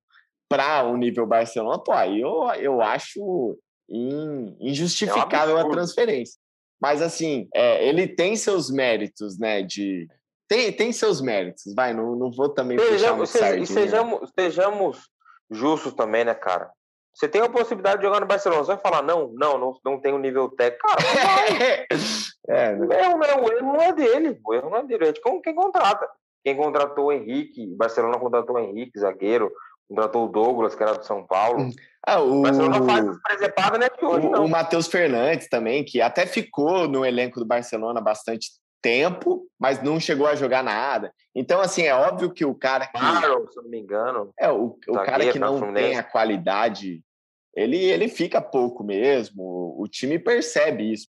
[0.49, 3.59] para o nível Barcelona, pô, aí eu, eu acho
[3.91, 6.39] in, injustificável é a transferência.
[6.81, 10.07] Mas assim, é, ele tem seus méritos, né, de
[10.53, 15.09] tem, tem seus méritos, vai, não, não vou também sejamos, puxar no sejamos, sejamos
[15.51, 16.71] justos também, né, cara?
[17.15, 19.99] Você tem a possibilidade de jogar no Barcelona, você vai falar, não, não, não, não
[19.99, 20.87] tem o um nível técnico.
[20.87, 21.87] Cara,
[22.49, 22.87] é, né?
[22.87, 25.13] o, erro, não é, o erro não é dele, o erro não é dele, é
[25.13, 26.07] de quem contrata.
[26.45, 29.51] Quem contratou o Henrique, Barcelona contratou o Henrique, zagueiro,
[29.89, 31.63] contratou o Douglas, que era do São Paulo.
[31.63, 31.71] Hum.
[32.07, 34.45] Ah, o Barcelona faz as presepadas, né, hoje, o, não.
[34.45, 38.51] O Matheus Fernandes também, que até ficou no elenco do Barcelona bastante
[38.83, 41.15] tempo, mas não chegou a jogar nada.
[41.35, 42.99] Então, assim, é óbvio que o cara que.
[42.99, 44.33] Claro, se não me engano.
[44.39, 47.01] É, o, o cara que não tem a qualidade,
[47.55, 49.75] ele, ele fica pouco mesmo.
[49.79, 51.09] O time percebe isso.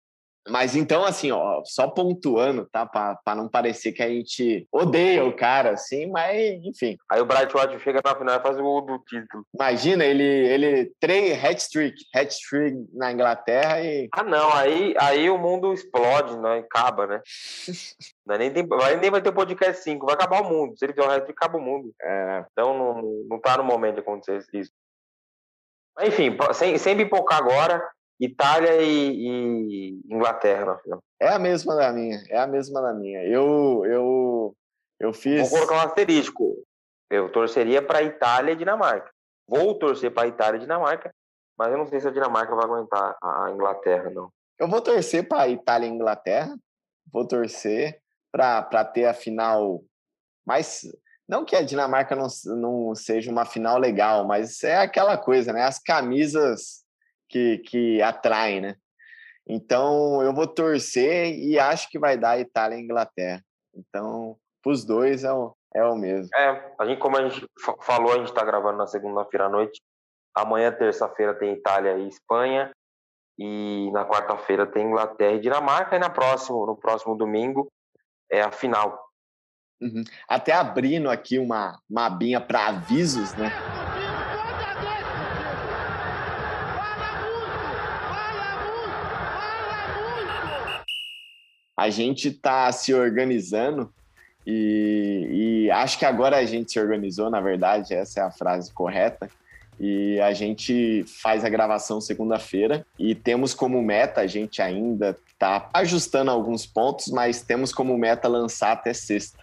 [0.50, 2.86] Mas então, assim, ó, só pontuando, tá?
[2.86, 6.96] Para não parecer que a gente odeia o cara, assim, mas enfim.
[7.10, 9.44] Aí o Bright White chega na final e faz o gol do título.
[9.54, 14.08] Imagina, ele, ele três hat-trick, hat-trick na Inglaterra e.
[14.12, 16.58] Ah, não, aí, aí o mundo explode, né?
[16.58, 17.20] Acaba, né?
[18.30, 18.66] é nem, tem,
[19.00, 20.76] nem vai ter podcast 5, vai acabar o mundo.
[20.78, 21.92] Se ele fizer o hat-trick, acaba o mundo.
[22.02, 22.44] É.
[22.52, 24.70] Então não, não tá no momento de acontecer isso.
[26.00, 27.82] Enfim, sem, sem pipocar agora,
[28.20, 31.02] Itália e, e, Inglaterra na final.
[31.20, 33.24] É a mesma da minha, é a mesma da minha.
[33.24, 34.56] Eu, eu,
[34.98, 35.48] eu fiz.
[35.48, 36.56] Vou colocar um asterisco.
[37.10, 39.10] Eu torceria para Itália e Dinamarca.
[39.48, 41.14] Vou torcer para Itália e Dinamarca,
[41.56, 44.30] mas eu não sei se a Dinamarca vai aguentar a Inglaterra, não.
[44.58, 46.54] Eu vou torcer para Itália e Inglaterra.
[47.10, 48.00] Vou torcer
[48.30, 49.82] para ter a final
[50.46, 50.82] mais.
[51.26, 52.26] Não que a Dinamarca não,
[52.56, 55.62] não seja uma final legal, mas é aquela coisa, né?
[55.62, 56.84] As camisas
[57.28, 58.76] que, que atraem, né?
[59.46, 63.42] Então, eu vou torcer e acho que vai dar Itália e Inglaterra.
[63.74, 64.36] Então,
[64.66, 66.28] os dois é o, é o mesmo.
[66.36, 67.46] É, a gente, como a gente
[67.80, 69.80] falou, a gente está gravando na segunda-feira à noite.
[70.34, 72.70] Amanhã, terça-feira, tem Itália e Espanha.
[73.38, 75.96] E na quarta-feira tem Inglaterra e Dinamarca.
[75.96, 77.68] E na próximo, no próximo domingo
[78.30, 79.08] é a final.
[79.80, 80.02] Uhum.
[80.28, 83.50] Até abrindo aqui uma, uma abinha para avisos, né?
[91.78, 93.88] A gente está se organizando
[94.44, 98.72] e, e, acho que agora a gente se organizou, na verdade, essa é a frase
[98.72, 99.30] correta.
[99.78, 105.68] E a gente faz a gravação segunda-feira e temos como meta, a gente ainda está
[105.72, 109.38] ajustando alguns pontos, mas temos como meta lançar até sexta.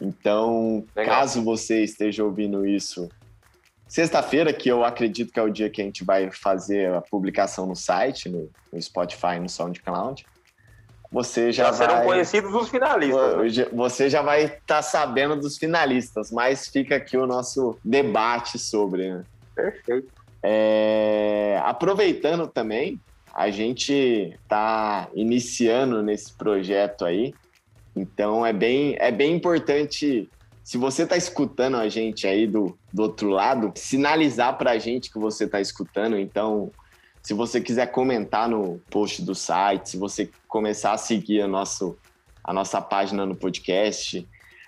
[0.00, 1.14] Então, Legal.
[1.14, 3.10] caso você esteja ouvindo isso
[3.86, 7.66] sexta-feira, que eu acredito que é o dia que a gente vai fazer a publicação
[7.66, 10.24] no site, no, no Spotify, no SoundCloud,
[11.10, 12.06] você já, já serão vai...
[12.06, 13.56] conhecidos os finalistas.
[13.56, 13.66] Né?
[13.72, 19.12] Você já vai estar tá sabendo dos finalistas, mas fica aqui o nosso debate sobre.
[19.12, 19.24] Né?
[19.54, 20.08] Perfeito.
[20.42, 21.60] É...
[21.64, 23.00] Aproveitando também,
[23.34, 23.92] a gente
[24.42, 27.34] está iniciando nesse projeto aí,
[27.94, 30.28] então é bem, é bem importante.
[30.62, 35.10] Se você está escutando a gente aí do, do outro lado, sinalizar para a gente
[35.10, 36.16] que você está escutando.
[36.16, 36.70] Então,
[37.22, 41.96] se você quiser comentar no post do site, se você começar a seguir a, nosso,
[42.42, 44.26] a nossa página no podcast,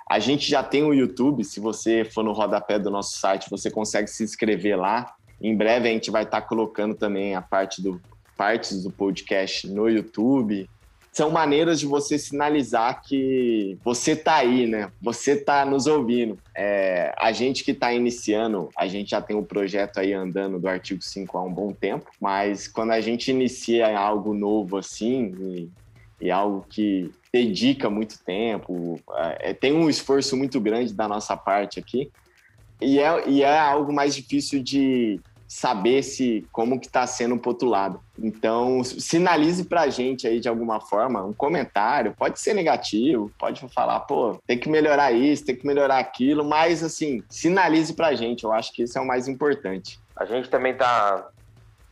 [0.09, 1.45] a gente já tem o YouTube.
[1.45, 5.15] Se você for no rodapé do nosso site, você consegue se inscrever lá.
[5.41, 8.01] Em breve a gente vai estar colocando também a parte do
[8.37, 10.69] partes do podcast no YouTube
[11.13, 14.91] são maneiras de você sinalizar que você tá aí, né?
[15.03, 16.39] Você tá nos ouvindo.
[16.55, 20.59] É, a gente que está iniciando, a gente já tem o um projeto aí andando
[20.59, 25.35] do artigo 5 há um bom tempo, mas quando a gente inicia algo novo assim,
[25.39, 25.71] e,
[26.19, 28.99] e algo que dedica muito tempo,
[29.41, 32.11] é, tem um esforço muito grande da nossa parte aqui,
[32.81, 35.21] e é, e é algo mais difícil de
[35.53, 38.01] saber se como que está sendo pro outro lado.
[38.19, 43.61] Então, sinalize para a gente aí de alguma forma, um comentário, pode ser negativo, pode
[43.69, 48.15] falar, pô, tem que melhorar isso, tem que melhorar aquilo, mas assim, sinalize para a
[48.15, 50.01] gente, eu acho que isso é o mais importante.
[50.17, 51.29] A gente também tá,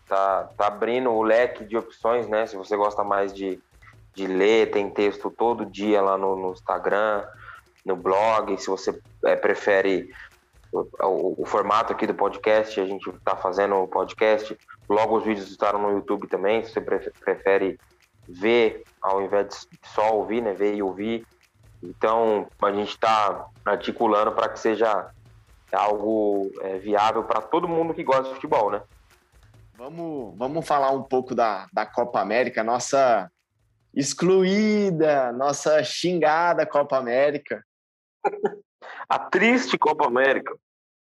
[0.08, 2.46] tá, tá abrindo o leque de opções, né?
[2.46, 3.60] Se você gosta mais de,
[4.14, 7.24] de ler, tem texto todo dia lá no, no Instagram,
[7.84, 10.08] no blog, se você é, prefere
[10.72, 14.56] o, o, formato aqui do podcast, a gente está fazendo o podcast,
[14.88, 17.78] logo os vídeos estarão no YouTube também, se você prefere
[18.28, 21.26] ver ao invés de só ouvir, né, ver e ouvir.
[21.82, 25.10] Então, a gente está articulando para que seja
[25.72, 28.82] algo é, viável para todo mundo que gosta de futebol, né?
[29.74, 33.30] Vamos, vamos falar um pouco da, da Copa América, nossa
[33.94, 37.64] excluída, nossa xingada Copa América.
[39.08, 40.56] A triste Copa América.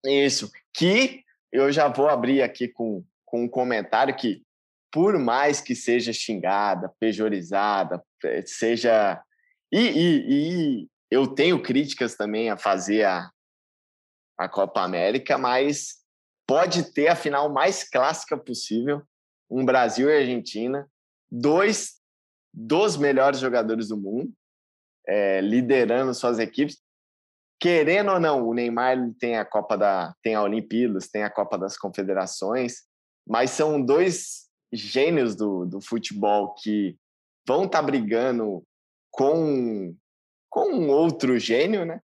[0.05, 0.51] Isso.
[0.73, 4.43] Que eu já vou abrir aqui com, com um comentário que,
[4.91, 9.21] por mais que seja xingada, pejorizada, eh, seja.
[9.71, 13.29] E, e, e eu tenho críticas também a fazer a,
[14.37, 15.97] a Copa América, mas
[16.47, 19.01] pode ter a final mais clássica possível
[19.49, 20.89] um Brasil e Argentina,
[21.31, 21.99] dois
[22.53, 24.31] dos melhores jogadores do mundo,
[25.07, 26.81] é, liderando suas equipes
[27.59, 31.57] querendo ou não, o Neymar tem a Copa da, tem a Olimpíadas, tem a Copa
[31.57, 32.83] das Confederações,
[33.27, 36.95] mas são dois gênios do, do futebol que
[37.47, 38.63] vão estar tá brigando
[39.11, 39.95] com
[40.49, 41.99] com um outro gênio, né?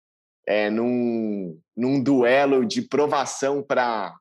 [0.46, 4.14] É, num, num duelo de provação para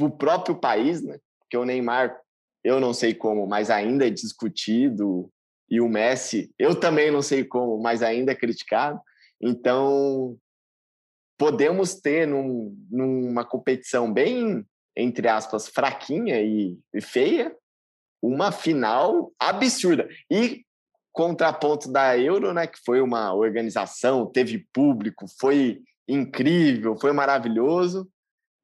[0.00, 1.18] o próprio país, né?
[1.40, 2.18] Porque o Neymar,
[2.64, 5.30] eu não sei como, mas ainda é discutido,
[5.70, 8.98] e o Messi, eu também não sei como, mas ainda é criticado.
[9.40, 10.36] Então,
[11.38, 17.54] podemos ter num, numa competição bem, entre aspas, fraquinha e, e feia,
[18.22, 20.08] uma final absurda.
[20.30, 20.64] E
[21.12, 28.08] contraponto da Euro, né, que foi uma organização, teve público, foi incrível, foi maravilhoso.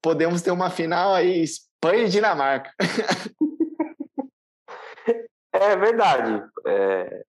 [0.03, 2.71] Podemos ter uma final aí Espanha e Dinamarca.
[5.57, 6.45] É verdade.
[6.67, 7.25] É,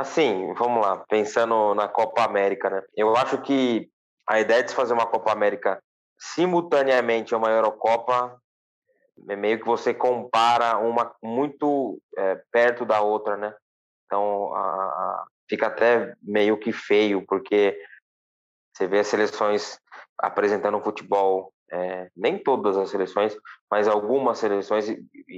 [0.00, 2.82] Assim, vamos lá, pensando na Copa América, né?
[2.96, 3.86] Eu acho que
[4.26, 5.78] a ideia de se fazer uma Copa América
[6.18, 8.40] simultaneamente a uma Eurocopa
[9.28, 13.54] é meio que você compara uma muito é, perto da outra, né?
[14.06, 17.78] Então, a, a, fica até meio que feio, porque
[18.74, 19.78] você vê as seleções
[20.16, 23.36] apresentando futebol, é, nem todas as seleções,
[23.70, 24.88] mas algumas seleções,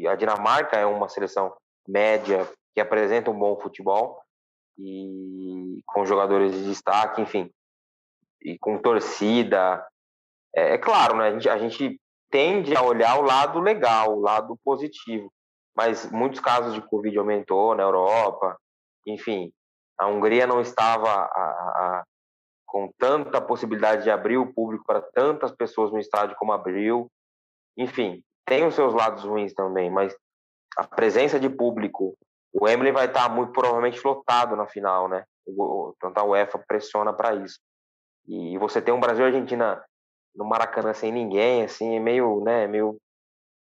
[0.08, 1.52] a Dinamarca é uma seleção
[1.88, 4.22] média, que apresenta um bom futebol
[4.78, 7.50] e com jogadores de destaque, enfim,
[8.40, 9.86] e com torcida.
[10.54, 11.28] É, é claro, né?
[11.28, 15.32] A gente, a gente tende a olhar o lado legal, o lado positivo,
[15.76, 18.56] mas muitos casos de Covid aumentou na Europa,
[19.06, 19.52] enfim,
[19.98, 22.04] a Hungria não estava a, a,
[22.66, 27.10] com tanta possibilidade de abrir o público para tantas pessoas no estádio como abriu.
[27.76, 30.16] Enfim, tem os seus lados ruins também, mas
[30.76, 32.16] a presença de público,
[32.52, 35.24] o Emily vai estar muito provavelmente lotado na final, né?
[35.98, 37.58] Tanto a UEFA pressiona para isso.
[38.28, 39.82] E você tem um Brasil e Argentina
[40.34, 42.96] no Maracanã sem ninguém, assim, é meio, né, meio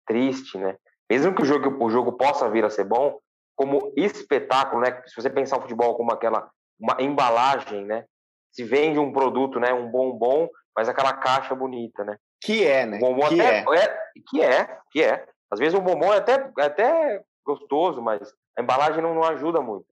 [0.08, 0.78] triste, né?
[1.10, 3.20] Mesmo que o jogo, o jogo possa vir a ser bom,
[3.56, 5.02] como espetáculo, né?
[5.06, 8.06] Se você pensar o futebol como aquela uma embalagem, né?
[8.52, 9.74] Se vende um produto, né?
[9.74, 12.18] Um bombom, mas aquela caixa bonita, né?
[12.42, 12.98] Que é, né?
[12.98, 13.80] O bombom que até é.
[13.80, 13.98] é.
[14.28, 15.28] que é, que é.
[15.52, 19.62] Às vezes o bombom é até, é até gostoso, mas a embalagem não, não ajuda
[19.62, 19.86] muito.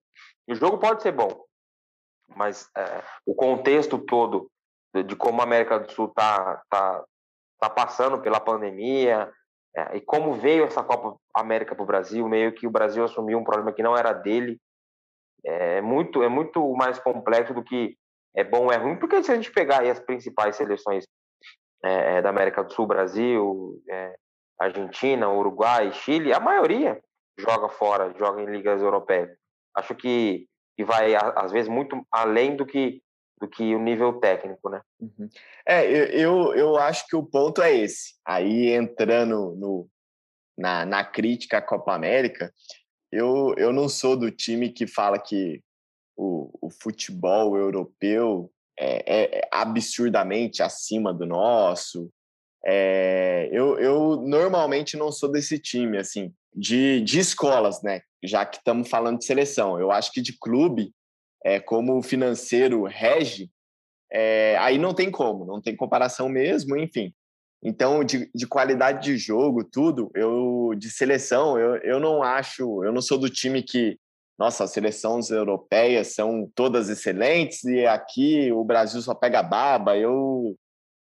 [0.47, 1.45] o jogo pode ser bom,
[2.35, 4.49] mas é, o contexto todo
[5.05, 7.03] de como a América do Sul está tá,
[7.59, 9.31] tá passando pela pandemia
[9.75, 13.39] é, e como veio essa Copa América para o Brasil, meio que o Brasil assumiu
[13.39, 14.59] um problema que não era dele,
[15.43, 17.97] é muito, é muito mais complexo do que
[18.35, 21.05] é bom ou é ruim, porque se a gente pegar aí as principais seleções
[21.83, 24.15] é, é da América do Sul, Brasil, é,
[24.59, 27.01] Argentina, Uruguai, Chile, a maioria
[27.39, 29.29] joga fora, joga em ligas europeias.
[29.75, 33.01] Acho que, que vai, às vezes, muito além do que
[33.41, 34.81] do que o nível técnico, né?
[35.01, 35.27] Uhum.
[35.67, 38.15] É, eu, eu acho que o ponto é esse.
[38.25, 39.89] Aí entrando no,
[40.57, 42.53] na, na crítica à Copa América,
[43.11, 45.61] eu, eu não sou do time que fala que
[46.15, 52.09] o, o futebol europeu é, é, absurdamente acima do nosso.
[52.65, 58.01] É, eu, eu normalmente não sou desse time, assim, de, de escolas, né?
[58.23, 59.79] Já que estamos falando de seleção.
[59.79, 60.93] Eu acho que de clube
[61.43, 63.49] é, como o financeiro rege,
[64.11, 67.13] é, aí não tem como, não tem comparação mesmo, enfim.
[67.61, 72.91] Então, de, de, qualidade de jogo, tudo, eu de seleção, eu, eu não acho, eu
[72.91, 73.97] não sou do time que,
[74.37, 79.97] nossa, as seleções europeias são todas excelentes e aqui o Brasil só pega baba.
[79.97, 80.57] Eu,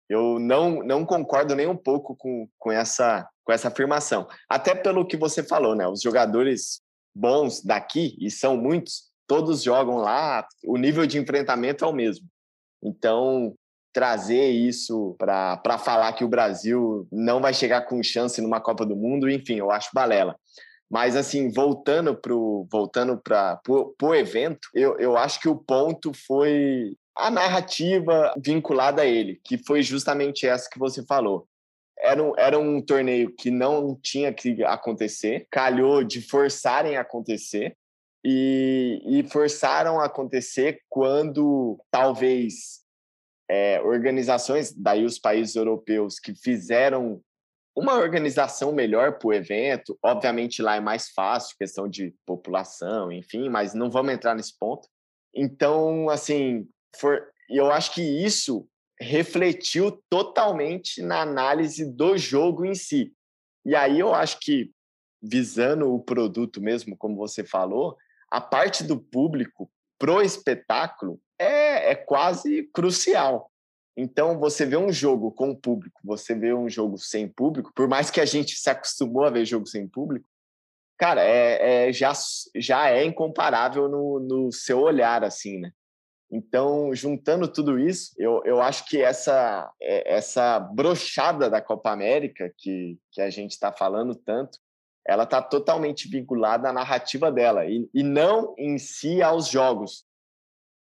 [0.08, 4.26] eu não, não concordo nem um pouco com, com, essa, com essa afirmação.
[4.48, 5.86] Até pelo que você falou, né?
[5.86, 6.80] Os jogadores
[7.14, 12.26] bons daqui, e são muitos, todos jogam lá, o nível de enfrentamento é o mesmo.
[12.82, 13.54] Então,
[13.92, 18.94] trazer isso para falar que o Brasil não vai chegar com chance numa Copa do
[18.94, 20.36] Mundo, enfim, eu acho balela.
[20.88, 22.32] Mas, assim, voltando para
[22.70, 23.20] voltando
[24.02, 29.56] o evento, eu, eu acho que o ponto foi a narrativa vinculada a ele, que
[29.58, 31.48] foi justamente essa que você falou.
[31.98, 37.74] Era um, era um torneio que não tinha que acontecer, calhou de forçarem acontecer,
[38.28, 42.80] e, e forçaram acontecer quando talvez
[43.48, 47.20] é, organizações, daí os países europeus que fizeram
[47.76, 53.48] uma organização melhor para o evento, obviamente lá é mais fácil, questão de população, enfim,
[53.48, 54.88] mas não vamos entrar nesse ponto.
[55.32, 56.66] Então, assim,
[56.98, 58.68] for, eu acho que isso
[59.00, 63.12] refletiu totalmente na análise do jogo em si.
[63.64, 64.70] E aí eu acho que,
[65.22, 67.96] visando o produto mesmo, como você falou,
[68.30, 73.50] a parte do público pro espetáculo é, é quase crucial.
[73.96, 78.10] Então, você vê um jogo com público, você vê um jogo sem público, por mais
[78.10, 80.28] que a gente se acostumou a ver jogo sem público,
[80.98, 82.12] cara, é, é já,
[82.54, 85.72] já é incomparável no, no seu olhar, assim, né?
[86.30, 92.52] Então, juntando tudo isso, eu, eu acho que essa, é, essa brochada da Copa América,
[92.56, 94.58] que, que a gente está falando tanto,
[95.06, 100.04] ela está totalmente vinculada à narrativa dela e, e não em si aos jogos.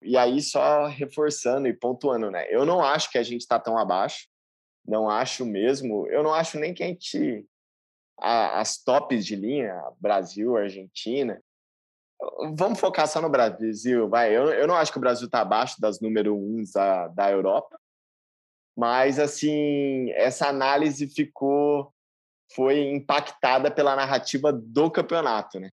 [0.02, 2.46] E aí, só reforçando e pontuando, né?
[2.50, 4.28] Eu não acho que a gente está tão abaixo,
[4.86, 6.08] não acho mesmo.
[6.08, 7.46] Eu não acho nem que a gente.
[8.18, 11.42] A, as tops de linha, Brasil, Argentina.
[12.56, 14.36] Vamos focar só no Brasil, vai.
[14.36, 17.80] Eu, eu não acho que o Brasil está abaixo das número uns da, da Europa,
[18.78, 21.94] mas, assim, essa análise ficou
[22.56, 25.70] foi impactada pela narrativa do campeonato, né?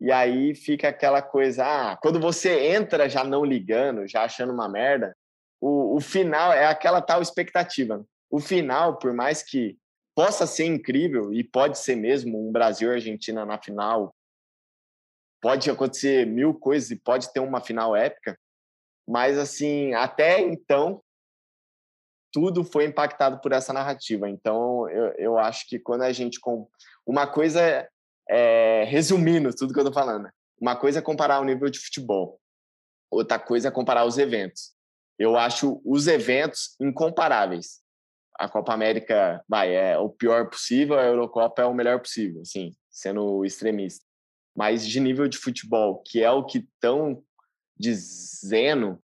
[0.00, 4.68] E aí fica aquela coisa, ah, quando você entra já não ligando, já achando uma
[4.68, 5.14] merda,
[5.60, 7.98] o, o final é aquela tal expectativa.
[7.98, 8.04] Né?
[8.30, 9.76] O final, por mais que
[10.14, 14.14] possa ser incrível, e pode ser mesmo um Brasil e Argentina na final,
[15.40, 18.38] pode acontecer mil coisas e pode ter uma final épica,
[19.08, 21.02] mas assim, até então
[22.32, 24.28] tudo foi impactado por essa narrativa.
[24.28, 26.38] Então, eu, eu acho que quando a gente.
[26.40, 26.68] Com...
[27.06, 27.88] Uma coisa
[28.28, 30.30] é, resumindo tudo que eu tô falando,
[30.60, 32.40] uma coisa é comparar o nível de futebol,
[33.10, 34.72] outra coisa é comparar os eventos.
[35.18, 37.80] Eu acho os eventos incomparáveis.
[38.38, 42.74] A Copa América vai é o pior possível, a Eurocopa é o melhor possível, assim,
[42.90, 44.04] sendo extremista.
[44.54, 47.22] Mas de nível de futebol, que é o que estão
[47.78, 49.02] dizendo,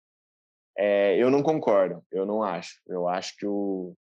[0.78, 2.04] é, eu não concordo.
[2.12, 2.80] Eu não acho.
[2.88, 3.96] Eu acho que o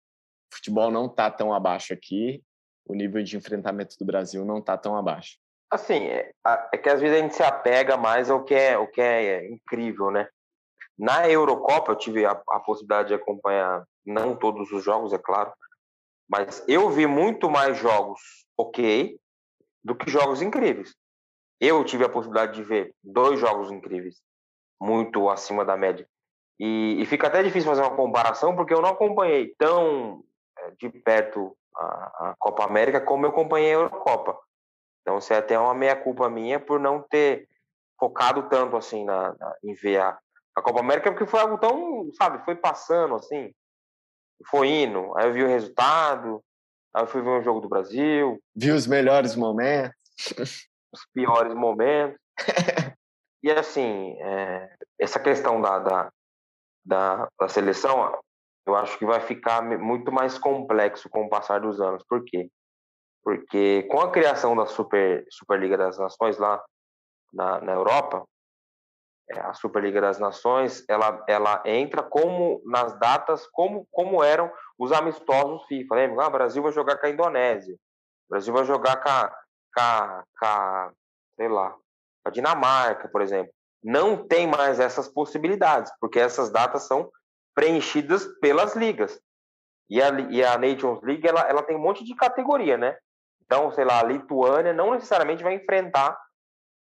[0.53, 2.43] futebol não está tão abaixo aqui.
[2.86, 5.38] O nível de enfrentamento do Brasil não está tão abaixo.
[5.70, 6.32] Assim, é,
[6.72, 9.51] é, que às vezes a gente se apega mais ao que é, o que é
[9.51, 10.28] incrível, né?
[10.99, 15.51] Na Eurocopa eu tive a, a possibilidade de acompanhar, não todos os jogos, é claro,
[16.28, 18.20] mas eu vi muito mais jogos
[18.57, 19.18] ok
[19.82, 20.95] do que jogos incríveis.
[21.65, 24.21] Eu tive a possibilidade de ver dois jogos incríveis,
[24.81, 26.05] muito acima da média.
[26.59, 30.25] E, e fica até difícil fazer uma comparação, porque eu não acompanhei tão
[30.59, 34.37] é, de perto a, a Copa América como eu acompanhei a Eurocopa.
[35.03, 37.49] Então, isso é até uma meia-culpa minha por não ter
[37.97, 40.19] focado tanto assim na, na, em ver a,
[40.57, 43.55] a Copa América, porque foi algo tão, sabe, foi passando assim,
[44.51, 45.17] foi indo.
[45.17, 46.43] Aí eu vi o resultado,
[46.93, 48.43] aí eu fui ver um jogo do Brasil.
[48.53, 49.95] Vi os melhores momentos.
[50.93, 52.18] Os piores momentos.
[53.43, 56.12] e assim, é, essa questão da, da,
[56.84, 58.18] da, da seleção,
[58.66, 62.05] eu acho que vai ficar muito mais complexo com o passar dos anos.
[62.09, 62.49] Por quê?
[63.22, 66.62] Porque com a criação da Super, Superliga das Nações lá
[67.32, 68.24] na, na Europa,
[69.30, 74.93] é, a Superliga das Nações, ela, ela entra como nas datas como, como eram os
[74.93, 75.95] amistosos FIFA.
[75.95, 76.24] Lembra?
[76.24, 77.74] Ah, o Brasil vai jogar com a Indonésia.
[77.74, 79.41] O Brasil vai jogar com a,
[79.75, 80.93] com
[81.37, 81.75] sei lá,
[82.25, 83.53] a Dinamarca, por exemplo.
[83.83, 87.11] Não tem mais essas possibilidades, porque essas datas são
[87.55, 89.20] preenchidas pelas ligas.
[89.91, 92.97] E a, e a Nations League, ela, ela tem um monte de categoria, né?
[93.45, 96.18] Então, sei lá, a Lituânia não necessariamente vai enfrentar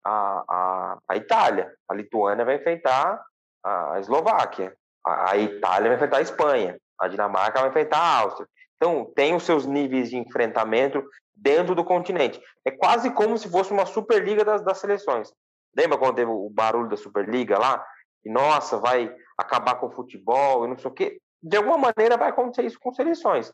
[0.05, 1.75] a, a, a Itália.
[1.89, 3.23] A Lituânia vai enfrentar
[3.63, 4.75] a Eslováquia.
[5.05, 6.79] A, a Itália vai enfrentar a Espanha.
[6.99, 8.49] A Dinamarca vai enfrentar a Áustria.
[8.77, 11.03] Então, tem os seus níveis de enfrentamento
[11.35, 12.41] dentro do continente.
[12.65, 15.33] É quase como se fosse uma Superliga das, das seleções.
[15.77, 17.85] Lembra quando teve o barulho da Superliga lá?
[18.25, 21.21] E, nossa, vai acabar com o futebol e não sei o quê.
[21.43, 23.53] De alguma maneira vai acontecer isso com seleções.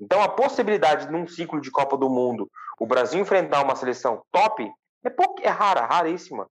[0.00, 4.22] Então, a possibilidade de, num ciclo de Copa do Mundo, o Brasil enfrentar uma seleção
[4.32, 4.64] top
[5.04, 5.12] é,
[5.42, 6.48] é rara, raríssima.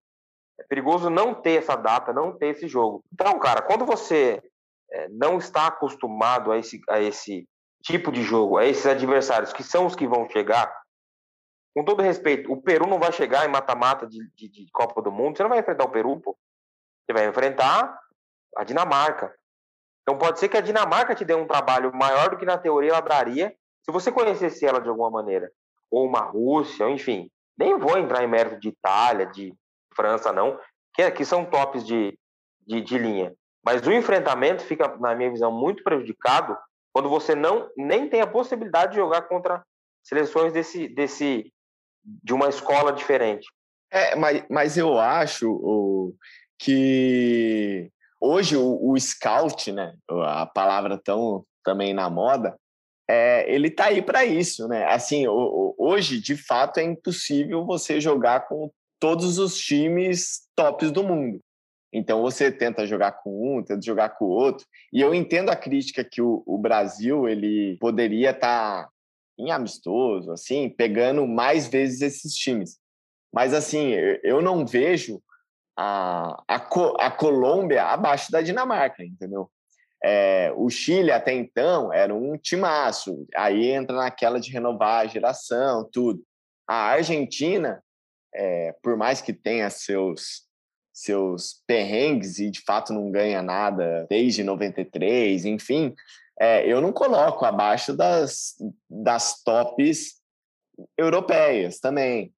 [0.60, 3.04] É perigoso não ter essa data, não ter esse jogo.
[3.12, 4.42] Então, cara, quando você
[4.92, 7.48] é, não está acostumado a esse, a esse
[7.82, 10.72] tipo de jogo, a esses adversários que são os que vão chegar,
[11.74, 15.12] com todo respeito, o Peru não vai chegar em mata-mata de, de, de, Copa do
[15.12, 16.38] Mundo, você não vai enfrentar o Peru, pô.
[17.06, 17.98] Você vai enfrentar
[18.58, 19.34] a Dinamarca.
[20.02, 22.92] Então pode ser que a Dinamarca te dê um trabalho maior do que na teoria
[22.92, 25.52] ela daria se você conhecesse ela de alguma maneira.
[25.90, 27.30] Ou uma Rússia, enfim.
[27.58, 29.54] Nem vou entrar em mérito de Itália, de
[29.96, 30.60] França, não,
[30.94, 32.18] que, que são tops de,
[32.66, 33.34] de, de linha.
[33.64, 36.58] Mas o enfrentamento fica, na minha visão, muito prejudicado
[36.94, 39.64] quando você não nem tem a possibilidade de jogar contra
[40.04, 41.52] seleções desse, desse
[42.04, 43.48] de uma escola diferente.
[43.92, 46.16] É, mas, mas eu acho o,
[46.58, 52.56] que hoje o, o scout, né, a palavra tão também na moda,
[53.10, 54.86] é, ele tá aí para isso, né?
[54.86, 61.04] Assim, o, hoje de fato é impossível você jogar com todos os times tops do
[61.04, 61.40] mundo.
[61.94, 64.66] Então você tenta jogar com um, tenta jogar com o outro.
[64.94, 68.90] E eu entendo a crítica que o, o Brasil ele poderia estar tá
[69.38, 72.80] em amistoso, assim, pegando mais vezes esses times.
[73.34, 73.92] Mas assim,
[74.24, 75.22] eu não vejo
[75.78, 79.50] a, a, a Colômbia abaixo da Dinamarca, entendeu?
[80.04, 85.88] É, o Chile até então era um timaço, aí entra naquela de renovar a geração,
[85.92, 86.24] tudo.
[86.68, 87.84] A Argentina,
[88.34, 90.48] é, por mais que tenha seus
[91.04, 95.94] seus perrengues e de fato não ganha nada desde 93, enfim,
[96.40, 98.56] é, eu não coloco abaixo das,
[98.90, 100.22] das tops
[100.98, 102.34] europeias também.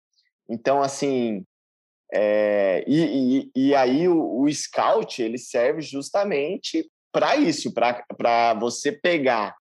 [0.49, 1.45] Então, assim,
[2.13, 8.91] é, e, e, e, aí o, o, scout ele serve justamente para isso, para você
[8.91, 9.55] pegar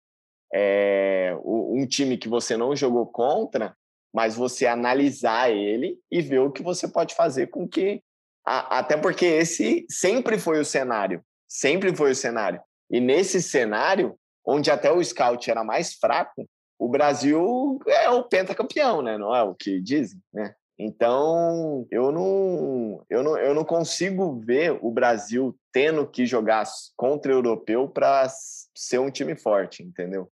[0.54, 3.76] é, um time que você não jogou contra,
[4.14, 8.04] mas você analisar ele e ver o que você pode fazer com que.
[8.46, 11.24] A, até porque esse sempre foi o cenário.
[11.48, 12.62] Sempre foi o cenário.
[12.90, 16.48] E nesse cenário, onde até o scout era mais fraco,
[16.80, 19.18] o Brasil é o pentacampeão, né?
[19.18, 20.56] Não é o que dizem, né?
[20.80, 26.66] Então, eu não, eu não, eu não consigo ver o Brasil tendo que jogar
[26.98, 28.28] contra o europeu para
[28.76, 30.28] ser um time forte, entendeu?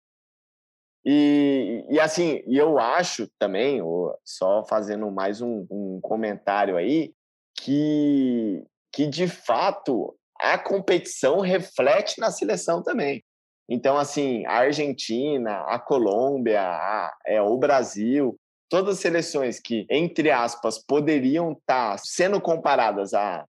[1.05, 3.81] E, e assim, eu acho também,
[4.23, 7.13] só fazendo mais um, um comentário aí,
[7.57, 13.23] que, que de fato a competição reflete na seleção também.
[13.69, 18.39] Então, assim, a Argentina, a Colômbia, a, é, o Brasil,
[18.69, 23.45] todas as seleções que, entre aspas, poderiam estar tá sendo comparadas à,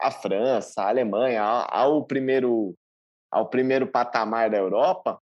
[0.00, 2.74] à França, à Alemanha, ao primeiro,
[3.30, 5.18] ao primeiro patamar da Europa,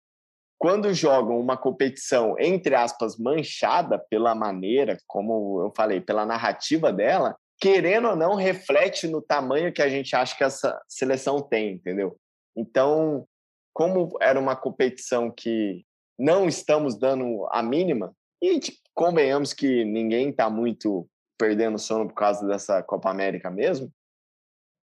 [0.56, 7.36] quando jogam uma competição, entre aspas, manchada pela maneira, como eu falei, pela narrativa dela,
[7.62, 12.18] querendo ou não, reflete no tamanho que a gente acha que essa seleção tem, entendeu?
[12.56, 13.24] Então,
[13.72, 15.86] como era uma competição que
[16.18, 18.58] não estamos dando a mínima, e
[18.92, 21.08] convenhamos que ninguém está muito
[21.38, 23.92] perdendo sono por causa dessa Copa América mesmo,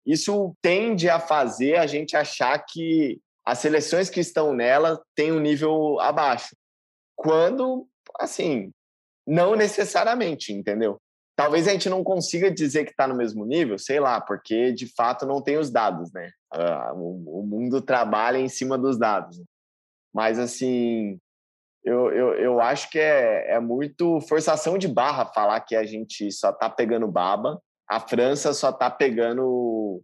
[0.06, 5.40] isso tende a fazer a gente achar que as seleções que estão nela têm um
[5.40, 6.56] nível abaixo.
[7.16, 7.88] Quando,
[8.20, 8.72] assim,
[9.26, 11.02] não necessariamente, entendeu?
[11.38, 14.92] Talvez a gente não consiga dizer que está no mesmo nível, sei lá, porque de
[14.94, 16.32] fato não tem os dados, né?
[16.96, 19.40] O mundo trabalha em cima dos dados.
[20.12, 21.20] Mas, assim,
[21.86, 26.32] eu, eu, eu acho que é, é muito forçação de barra falar que a gente
[26.32, 30.02] só está pegando baba, a França só está pegando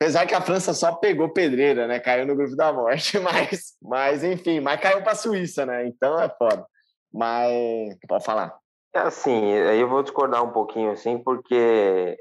[0.00, 2.00] Apesar que a França só pegou pedreira, né?
[2.00, 5.86] Caiu no grupo da morte, mas, mas enfim, mas caiu para a Suíça, né?
[5.86, 6.64] Então é foda.
[7.12, 8.59] Mas pode falar.
[8.92, 12.18] É assim, aí eu vou discordar um pouquinho, assim, porque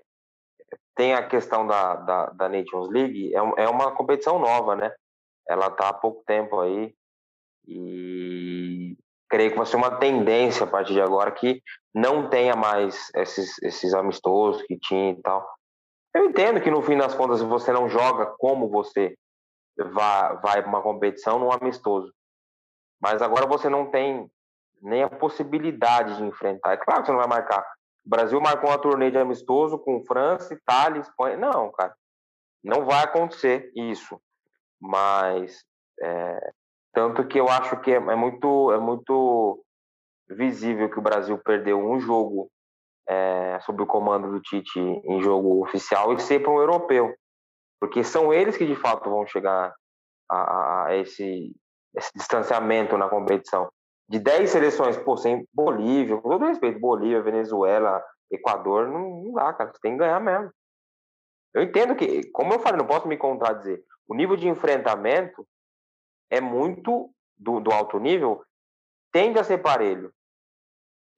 [0.96, 4.94] tem a questão da, da, da Nations League, é, é uma competição nova, né?
[5.48, 6.94] Ela tá há pouco tempo aí
[7.68, 8.96] e
[9.30, 11.62] creio que vai ser uma tendência a partir de agora que
[11.94, 15.48] não tenha mais esses, esses amistosos que tinha e tal.
[16.14, 19.16] Eu entendo que no fim das contas você não joga como você
[19.78, 22.12] vai, vai para uma competição num amistoso.
[23.02, 24.30] Mas agora você não tem
[24.82, 26.74] nem a possibilidade de enfrentar.
[26.74, 27.62] É claro que você não vai marcar.
[28.06, 31.38] O Brasil marcou uma turnê de amistoso com França, Itália, Espanha.
[31.38, 31.94] Não, cara.
[32.64, 34.20] Não vai acontecer isso.
[34.82, 35.64] Mas
[36.02, 36.52] é,
[36.94, 39.64] tanto que eu acho que é, é, muito é muito
[40.30, 42.50] visível que o Brasil perdeu um jogo
[43.08, 47.14] é, sob o comando do Tite em jogo oficial e ser para um europeu,
[47.80, 49.74] porque são eles que de fato vão chegar
[50.30, 51.56] a, a esse,
[51.96, 53.70] esse, distanciamento na competição.
[54.10, 59.54] De 10 seleções, pô, sem Bolívia, com todo respeito, Bolívia, Venezuela, Equador, não, não dá,
[59.54, 60.52] cara, você tem que ganhar mesmo.
[61.54, 65.48] Eu entendo que, como eu falei, não posso me contradizer, o nível de enfrentamento
[66.28, 68.44] é muito do, do alto nível,
[69.12, 70.12] tende a ser parelho.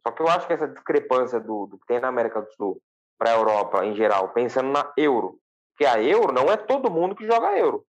[0.05, 2.81] Só que eu acho que essa discrepância do, do que tem na América do Sul
[3.17, 5.39] para a Europa em geral, pensando na euro,
[5.77, 7.85] que a euro não é todo mundo que joga euro.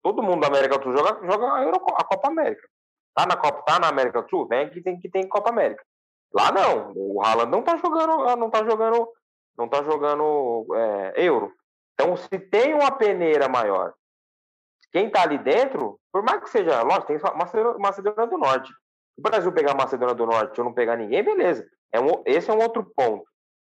[0.00, 2.69] Todo mundo da América do Sul joga, joga a, euro, a Copa América.
[3.14, 5.84] Tá na Copa, tá na América do Sul, vem aqui tem que tem Copa América.
[6.32, 9.08] Lá não, o Haaland não tá jogando, não tá jogando,
[9.58, 11.52] não tá jogando é, euro.
[11.94, 13.92] Então, se tem uma peneira maior,
[14.92, 17.18] quem tá ali dentro, por mais que seja, lógico, tem
[17.78, 18.72] Macedônia do Norte,
[19.18, 21.68] o Brasil pegar Macedônia do Norte ou não pegar ninguém, beleza.
[21.92, 23.24] É um, esse é um outro ponto.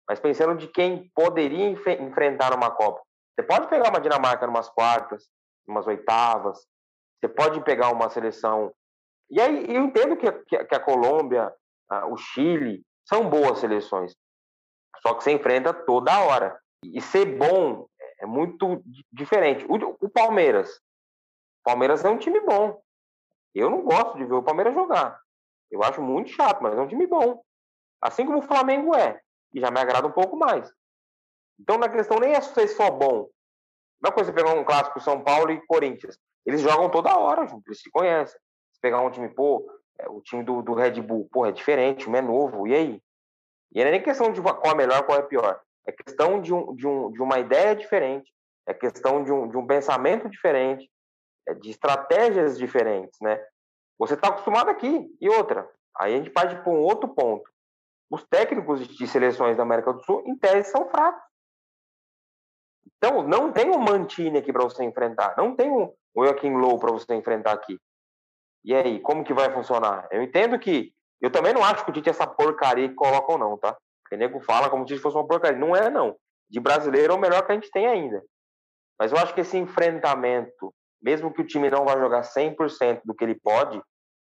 [0.08, 3.02] Mas pensando de quem poderia enf enfrentar uma Copa.
[3.36, 5.30] Você pode pegar uma Dinamarca numas quartas,
[5.68, 6.66] umas oitavas.
[7.20, 8.74] Você pode pegar uma seleção.
[9.32, 11.52] E aí eu entendo que, que, que a Colômbia,
[11.90, 14.14] a, o Chile, são boas seleções.
[15.02, 16.60] Só que você enfrenta toda hora.
[16.84, 17.88] E ser bom
[18.20, 19.66] é muito diferente.
[19.66, 19.76] O,
[20.06, 20.70] o Palmeiras.
[20.76, 22.82] O Palmeiras é um time bom.
[23.56, 25.20] Eu não gosto de ver o Palmeiras jogar.
[25.72, 27.42] Eu acho muito chato, mas é um time bom.
[28.02, 29.22] Assim como o Flamengo é.
[29.54, 30.72] E já me agrada um pouco mais.
[31.60, 33.30] Então, na questão nem é ser só bom.
[34.02, 36.18] Não é coisa você pegar um clássico São Paulo e Corinthians.
[36.46, 38.40] Eles jogam toda hora, eles se conhecem.
[38.82, 39.70] Pegar um time, pô,
[40.00, 42.74] é, o time do, do Red Bull, pô, é diferente, o time é novo, e
[42.74, 43.02] aí?
[43.74, 45.62] E não é nem questão de qual é melhor, qual é pior.
[45.86, 48.32] É questão de, um, de, um, de uma ideia diferente,
[48.68, 50.90] é questão de um, de um pensamento diferente,
[51.48, 53.44] é de estratégias diferentes, né?
[53.98, 55.16] Você está acostumado aqui.
[55.20, 57.50] E outra, aí a gente parte para um outro ponto.
[58.10, 61.24] Os técnicos de seleções da América do Sul, em tese, são fracos.
[62.98, 65.36] Então, não tem um Mantini aqui para você enfrentar.
[65.38, 67.80] Não tem um Joaquim Low para você enfrentar aqui.
[68.64, 70.08] E aí, como que vai funcionar?
[70.12, 70.94] Eu entendo que.
[71.20, 73.78] Eu também não acho que o Tite é essa porcaria que colocam, não, tá?
[74.12, 75.58] O nego fala como se fosse uma porcaria.
[75.58, 76.16] Não é, não.
[76.50, 78.24] De brasileiro é o melhor que a gente tem ainda.
[79.00, 83.14] Mas eu acho que esse enfrentamento, mesmo que o time não vá jogar 100% do
[83.14, 83.82] que ele pode,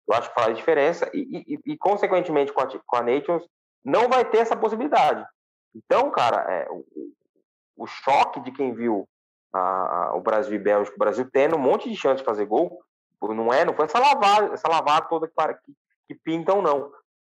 [0.09, 3.45] eu acho que faz diferença e, e, e consequentemente, com a, com a Nations,
[3.83, 5.25] não vai ter essa possibilidade.
[5.75, 6.83] Então, cara, é, o,
[7.77, 9.07] o, choque de quem viu
[9.53, 12.45] a, a, o Brasil e Bélgica, o Brasil tendo um monte de chance de fazer
[12.45, 12.81] gol,
[13.21, 15.73] não é, não foi essa lavada, essa lavada toda que, que,
[16.07, 16.91] que pintam, não.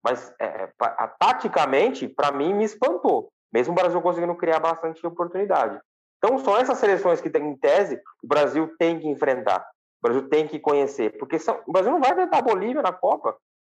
[0.03, 3.31] Mas é, a, taticamente, para mim, me espantou.
[3.53, 5.79] Mesmo o Brasil conseguindo criar bastante oportunidade.
[6.17, 9.61] Então, são essas seleções que, em tese, o Brasil tem que enfrentar.
[10.01, 11.17] O Brasil tem que conhecer.
[11.17, 13.35] Porque são, o Brasil não vai enfrentar a Bolívia na Copa.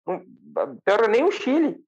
[0.05, 0.25] Não,
[1.09, 1.83] nem o Chile.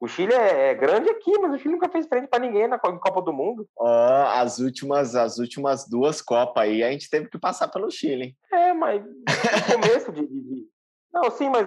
[0.00, 2.78] O Chile é, é, grande aqui, mas o Chile nunca fez frente para ninguém na
[2.78, 3.68] Copa do Mundo.
[3.76, 8.36] Oh, as últimas, as últimas duas Copas aí a gente teve que passar pelo Chile.
[8.52, 9.12] É, mas no
[9.82, 10.68] começo de, de, de,
[11.12, 11.66] Não, sim, mas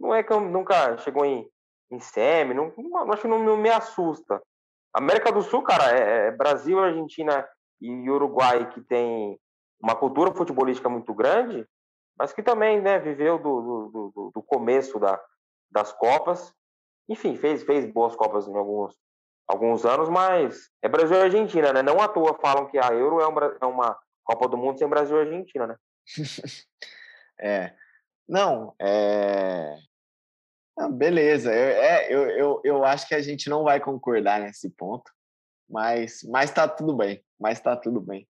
[0.00, 1.46] não é que eu nunca chegou em,
[1.90, 4.40] em semi, não, não, acho que não, não, me assusta.
[4.94, 7.46] América do Sul, cara, é, é Brasil, Argentina
[7.82, 9.38] e Uruguai que tem
[9.78, 11.66] uma cultura futebolística muito grande,
[12.18, 15.20] mas que também né, viveu do, do, do, do começo da,
[15.70, 16.54] das Copas
[17.08, 18.96] enfim, fez, fez boas Copas em alguns,
[19.46, 21.82] alguns anos, mas é Brasil e Argentina, né?
[21.82, 24.88] Não à toa falam que a Euro é, um, é uma Copa do Mundo sem
[24.88, 25.76] Brasil e Argentina, né?
[27.40, 27.74] é.
[28.28, 29.76] Não, é.
[30.92, 35.10] beleza, eu, é, eu, eu, eu acho que a gente não vai concordar nesse ponto,
[35.68, 38.26] mas, mas tá tudo bem, mas tá tudo bem.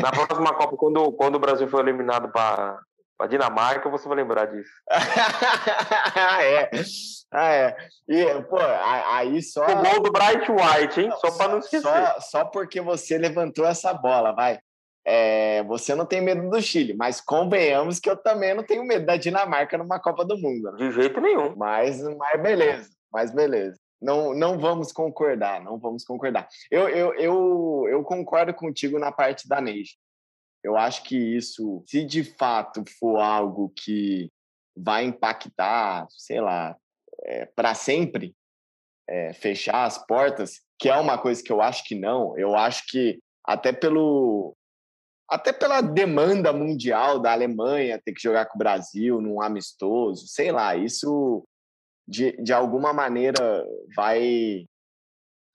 [0.00, 2.80] Na próxima Copa, quando, quando o Brasil foi eliminado para
[3.20, 4.70] a Dinamarca, você vai lembrar disso.
[4.90, 6.70] ah, é.
[7.32, 7.76] Ah, é.
[8.08, 9.64] E, pô, aí só.
[9.64, 11.10] O gol do Bright White, hein?
[11.20, 11.82] Só, só para não esquecer.
[11.82, 14.58] Só, só porque você levantou essa bola, vai.
[15.04, 19.06] É, você não tem medo do Chile, mas convenhamos que eu também não tenho medo
[19.06, 20.72] da Dinamarca numa Copa do Mundo.
[20.72, 20.78] Né?
[20.78, 21.56] De jeito nenhum.
[21.56, 23.78] Mas, mas beleza, mas beleza.
[24.00, 26.48] Não, não vamos concordar, não vamos concordar.
[26.70, 29.98] Eu, eu, eu, eu concordo contigo na parte da Neide.
[30.62, 34.30] Eu acho que isso, se de fato for algo que
[34.76, 36.76] vai impactar, sei lá,
[37.22, 38.34] é, para sempre,
[39.08, 42.38] é, fechar as portas, que é uma coisa que eu acho que não.
[42.38, 44.56] Eu acho que até pelo
[45.28, 50.50] até pela demanda mundial da Alemanha ter que jogar com o Brasil num amistoso, sei
[50.50, 51.46] lá, isso
[52.06, 54.66] de, de alguma maneira vai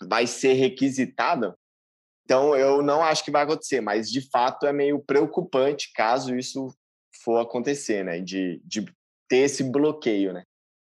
[0.08, 1.53] vai ser requisitado
[2.26, 6.76] então, eu não acho que vai acontecer, mas de fato é meio preocupante caso isso
[7.23, 8.19] for acontecer, né?
[8.19, 8.84] De, de
[9.30, 10.43] ter esse bloqueio, né?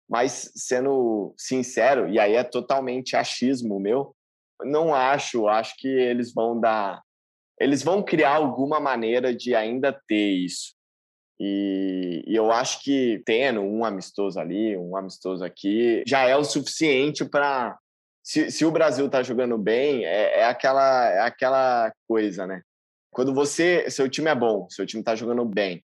[0.08, 4.14] Mas, sendo sincero, e aí é totalmente achismo meu,
[4.64, 7.00] não acho, acho que eles vão dar.
[7.60, 10.74] Eles vão criar alguma maneira de ainda ter isso.
[11.38, 16.44] E, e, eu acho que tendo um amistoso ali, um amistoso aqui, já é o
[16.44, 17.78] suficiente para
[18.30, 22.62] se, se o Brasil está jogando bem, é, é, aquela, é aquela coisa, né?
[23.10, 25.84] Quando você, seu time é bom, seu time está jogando bem,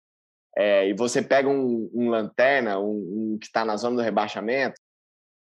[0.57, 4.81] é, e você pega um, um lanterna, um, um que está na zona do rebaixamento,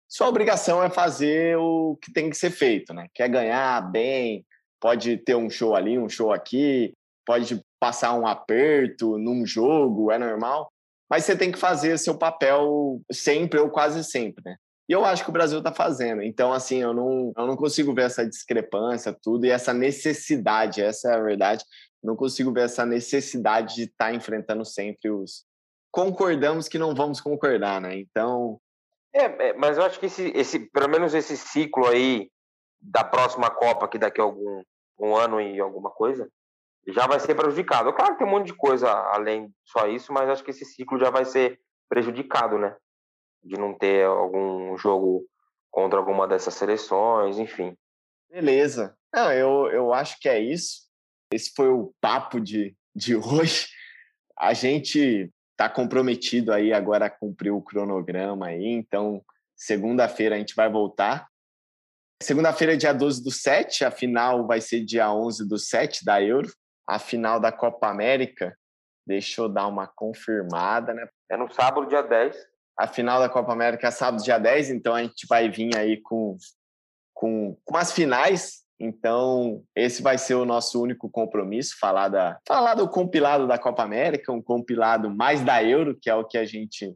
[0.10, 3.06] sua obrigação é fazer o que tem que ser feito, né?
[3.14, 4.44] Quer ganhar bem,
[4.80, 10.18] pode ter um show ali, um show aqui, pode passar um aperto num jogo, é
[10.18, 10.68] normal,
[11.08, 14.58] mas você tem que fazer seu papel sempre ou quase sempre, né?
[14.90, 16.22] E eu acho que o Brasil está fazendo.
[16.22, 21.12] Então, assim, eu não, eu não consigo ver essa discrepância, tudo, e essa necessidade, essa
[21.12, 21.64] é a verdade.
[22.02, 25.46] Não consigo ver essa necessidade de estar tá enfrentando sempre os.
[25.92, 27.98] Concordamos que não vamos concordar, né?
[27.98, 28.60] Então.
[29.14, 32.30] É, é, mas eu acho que esse, esse, pelo menos esse ciclo aí
[32.80, 34.62] da próxima Copa, que daqui a algum
[35.00, 36.28] um ano e alguma coisa,
[36.88, 37.94] já vai ser prejudicado.
[37.94, 40.98] Claro que tem um monte de coisa além só isso, mas acho que esse ciclo
[40.98, 41.60] já vai ser
[41.90, 42.76] prejudicado, né?
[43.44, 45.26] De não ter algum jogo
[45.72, 47.78] contra alguma dessas seleções, enfim.
[48.30, 48.98] Beleza.
[49.14, 50.88] Não, eu, eu acho que é isso.
[51.32, 53.68] Esse foi o papo de, de hoje.
[54.38, 59.24] A gente está comprometido aí agora a cumprir o cronograma aí, então
[59.56, 61.28] segunda-feira a gente vai voltar.
[62.22, 66.52] Segunda-feira, dia 12 do 7, a final vai ser dia 11 do 7 da Euro.
[66.88, 68.58] A final da Copa América,
[69.06, 71.08] deixa eu dar uma confirmada, né?
[71.30, 74.94] É no sábado, dia 10 a final da Copa América é sábado, dia 10, então
[74.94, 76.38] a gente vai vir aí com,
[77.14, 78.66] com, com as finais.
[78.80, 83.82] Então, esse vai ser o nosso único compromisso, falar, da, falar do compilado da Copa
[83.82, 86.96] América, um compilado mais da Euro, que é o que a gente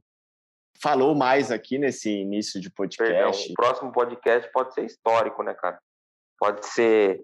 [0.79, 3.13] falou mais aqui nesse início de podcast.
[3.13, 5.79] Perdão, o próximo podcast pode ser histórico, né, cara?
[6.39, 7.19] Pode ser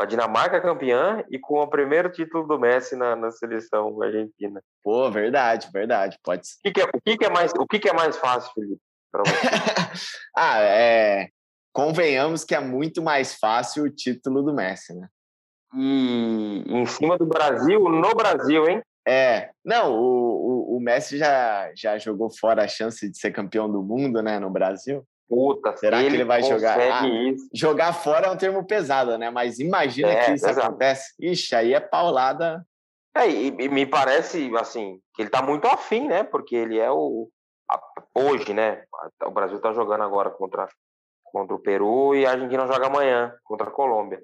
[0.00, 4.62] a Dinamarca campeã e com o primeiro título do Messi na, na seleção argentina.
[4.82, 6.56] Pô, verdade, verdade, pode ser.
[6.58, 8.52] O que, que, é, o que, que é, mais, o que, que é mais fácil,
[8.52, 8.80] Felipe?
[10.36, 11.28] ah, é.
[11.72, 15.08] Convenhamos que é muito mais fácil o título do Messi, né?
[15.74, 18.82] E em cima do Brasil, no Brasil, hein?
[19.06, 23.70] É, não, o, o, o Messi já, já jogou fora a chance de ser campeão
[23.70, 25.04] do mundo, né, no Brasil.
[25.30, 26.76] Puta, Será que ele vai jogar?
[26.76, 27.02] Ah,
[27.54, 29.30] jogar fora é um termo pesado, né?
[29.30, 30.66] Mas imagina é, que isso exato.
[30.66, 31.14] acontece.
[31.20, 32.66] Ixi, aí é paulada.
[33.16, 36.24] É, e, e, me parece, assim, que ele tá muito afim, né?
[36.24, 37.30] Porque ele é o.
[37.70, 37.80] A,
[38.12, 38.82] hoje, né?
[39.24, 40.66] O Brasil tá jogando agora contra,
[41.22, 44.20] contra o Peru e a Argentina joga amanhã contra a Colômbia.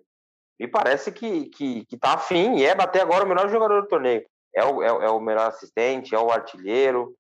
[0.59, 3.89] Me parece que, que, que tá afim e é bater agora o melhor jogador do
[3.89, 4.27] torneio.
[4.53, 7.15] É o, é, é o melhor assistente, é o artilheiro.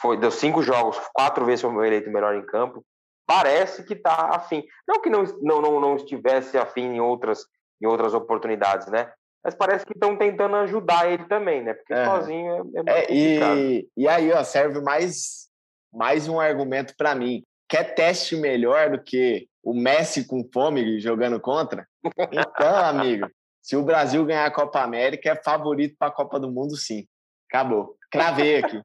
[0.00, 2.84] Foi, deu cinco jogos, quatro vezes foi eleito melhor em campo.
[3.26, 4.64] Parece que tá afim.
[4.88, 7.44] Não que não, não, não, não estivesse afim em outras,
[7.80, 9.12] em outras oportunidades, né?
[9.42, 11.74] mas parece que estão tentando ajudar ele também, né?
[11.74, 12.04] Porque é.
[12.04, 15.48] sozinho é, é, é e, e aí, ó, serve mais,
[15.92, 17.42] mais um argumento para mim.
[17.68, 21.86] Quer teste melhor do que o Messi com fome jogando contra?
[22.04, 23.28] Então, amigo,
[23.62, 27.06] se o Brasil ganhar a Copa América, é favorito para a Copa do Mundo, sim.
[27.48, 27.96] Acabou.
[28.10, 28.82] Cravei aqui.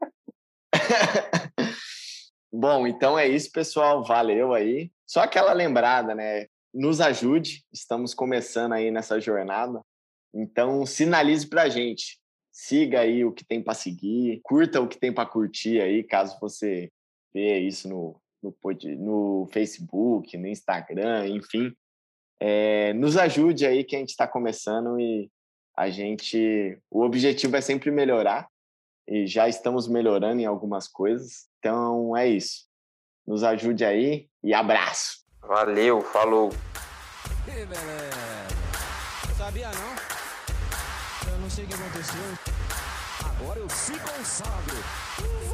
[2.51, 4.03] Bom, então é isso, pessoal.
[4.03, 4.91] Valeu aí.
[5.05, 6.47] Só aquela lembrada, né?
[6.73, 7.63] Nos ajude.
[7.71, 9.81] Estamos começando aí nessa jornada.
[10.33, 12.19] Então, sinalize para gente.
[12.51, 16.39] Siga aí o que tem para seguir, curta o que tem para curtir aí, caso
[16.39, 16.89] você
[17.33, 18.55] vê isso no, no,
[18.97, 21.75] no Facebook, no Instagram, enfim.
[22.39, 25.29] É, nos ajude aí que a gente está começando e
[25.75, 26.77] a gente.
[26.89, 28.47] O objetivo é sempre melhorar
[29.07, 31.47] e já estamos melhorando em algumas coisas.
[31.59, 32.65] Então é isso.
[33.25, 35.25] Nos ajude aí e abraço.
[35.41, 36.51] Valeu, falou.
[39.37, 41.31] Sabia não?
[41.31, 42.21] Eu não sei o que aconteceu.
[43.25, 45.44] Agora eu se consagro.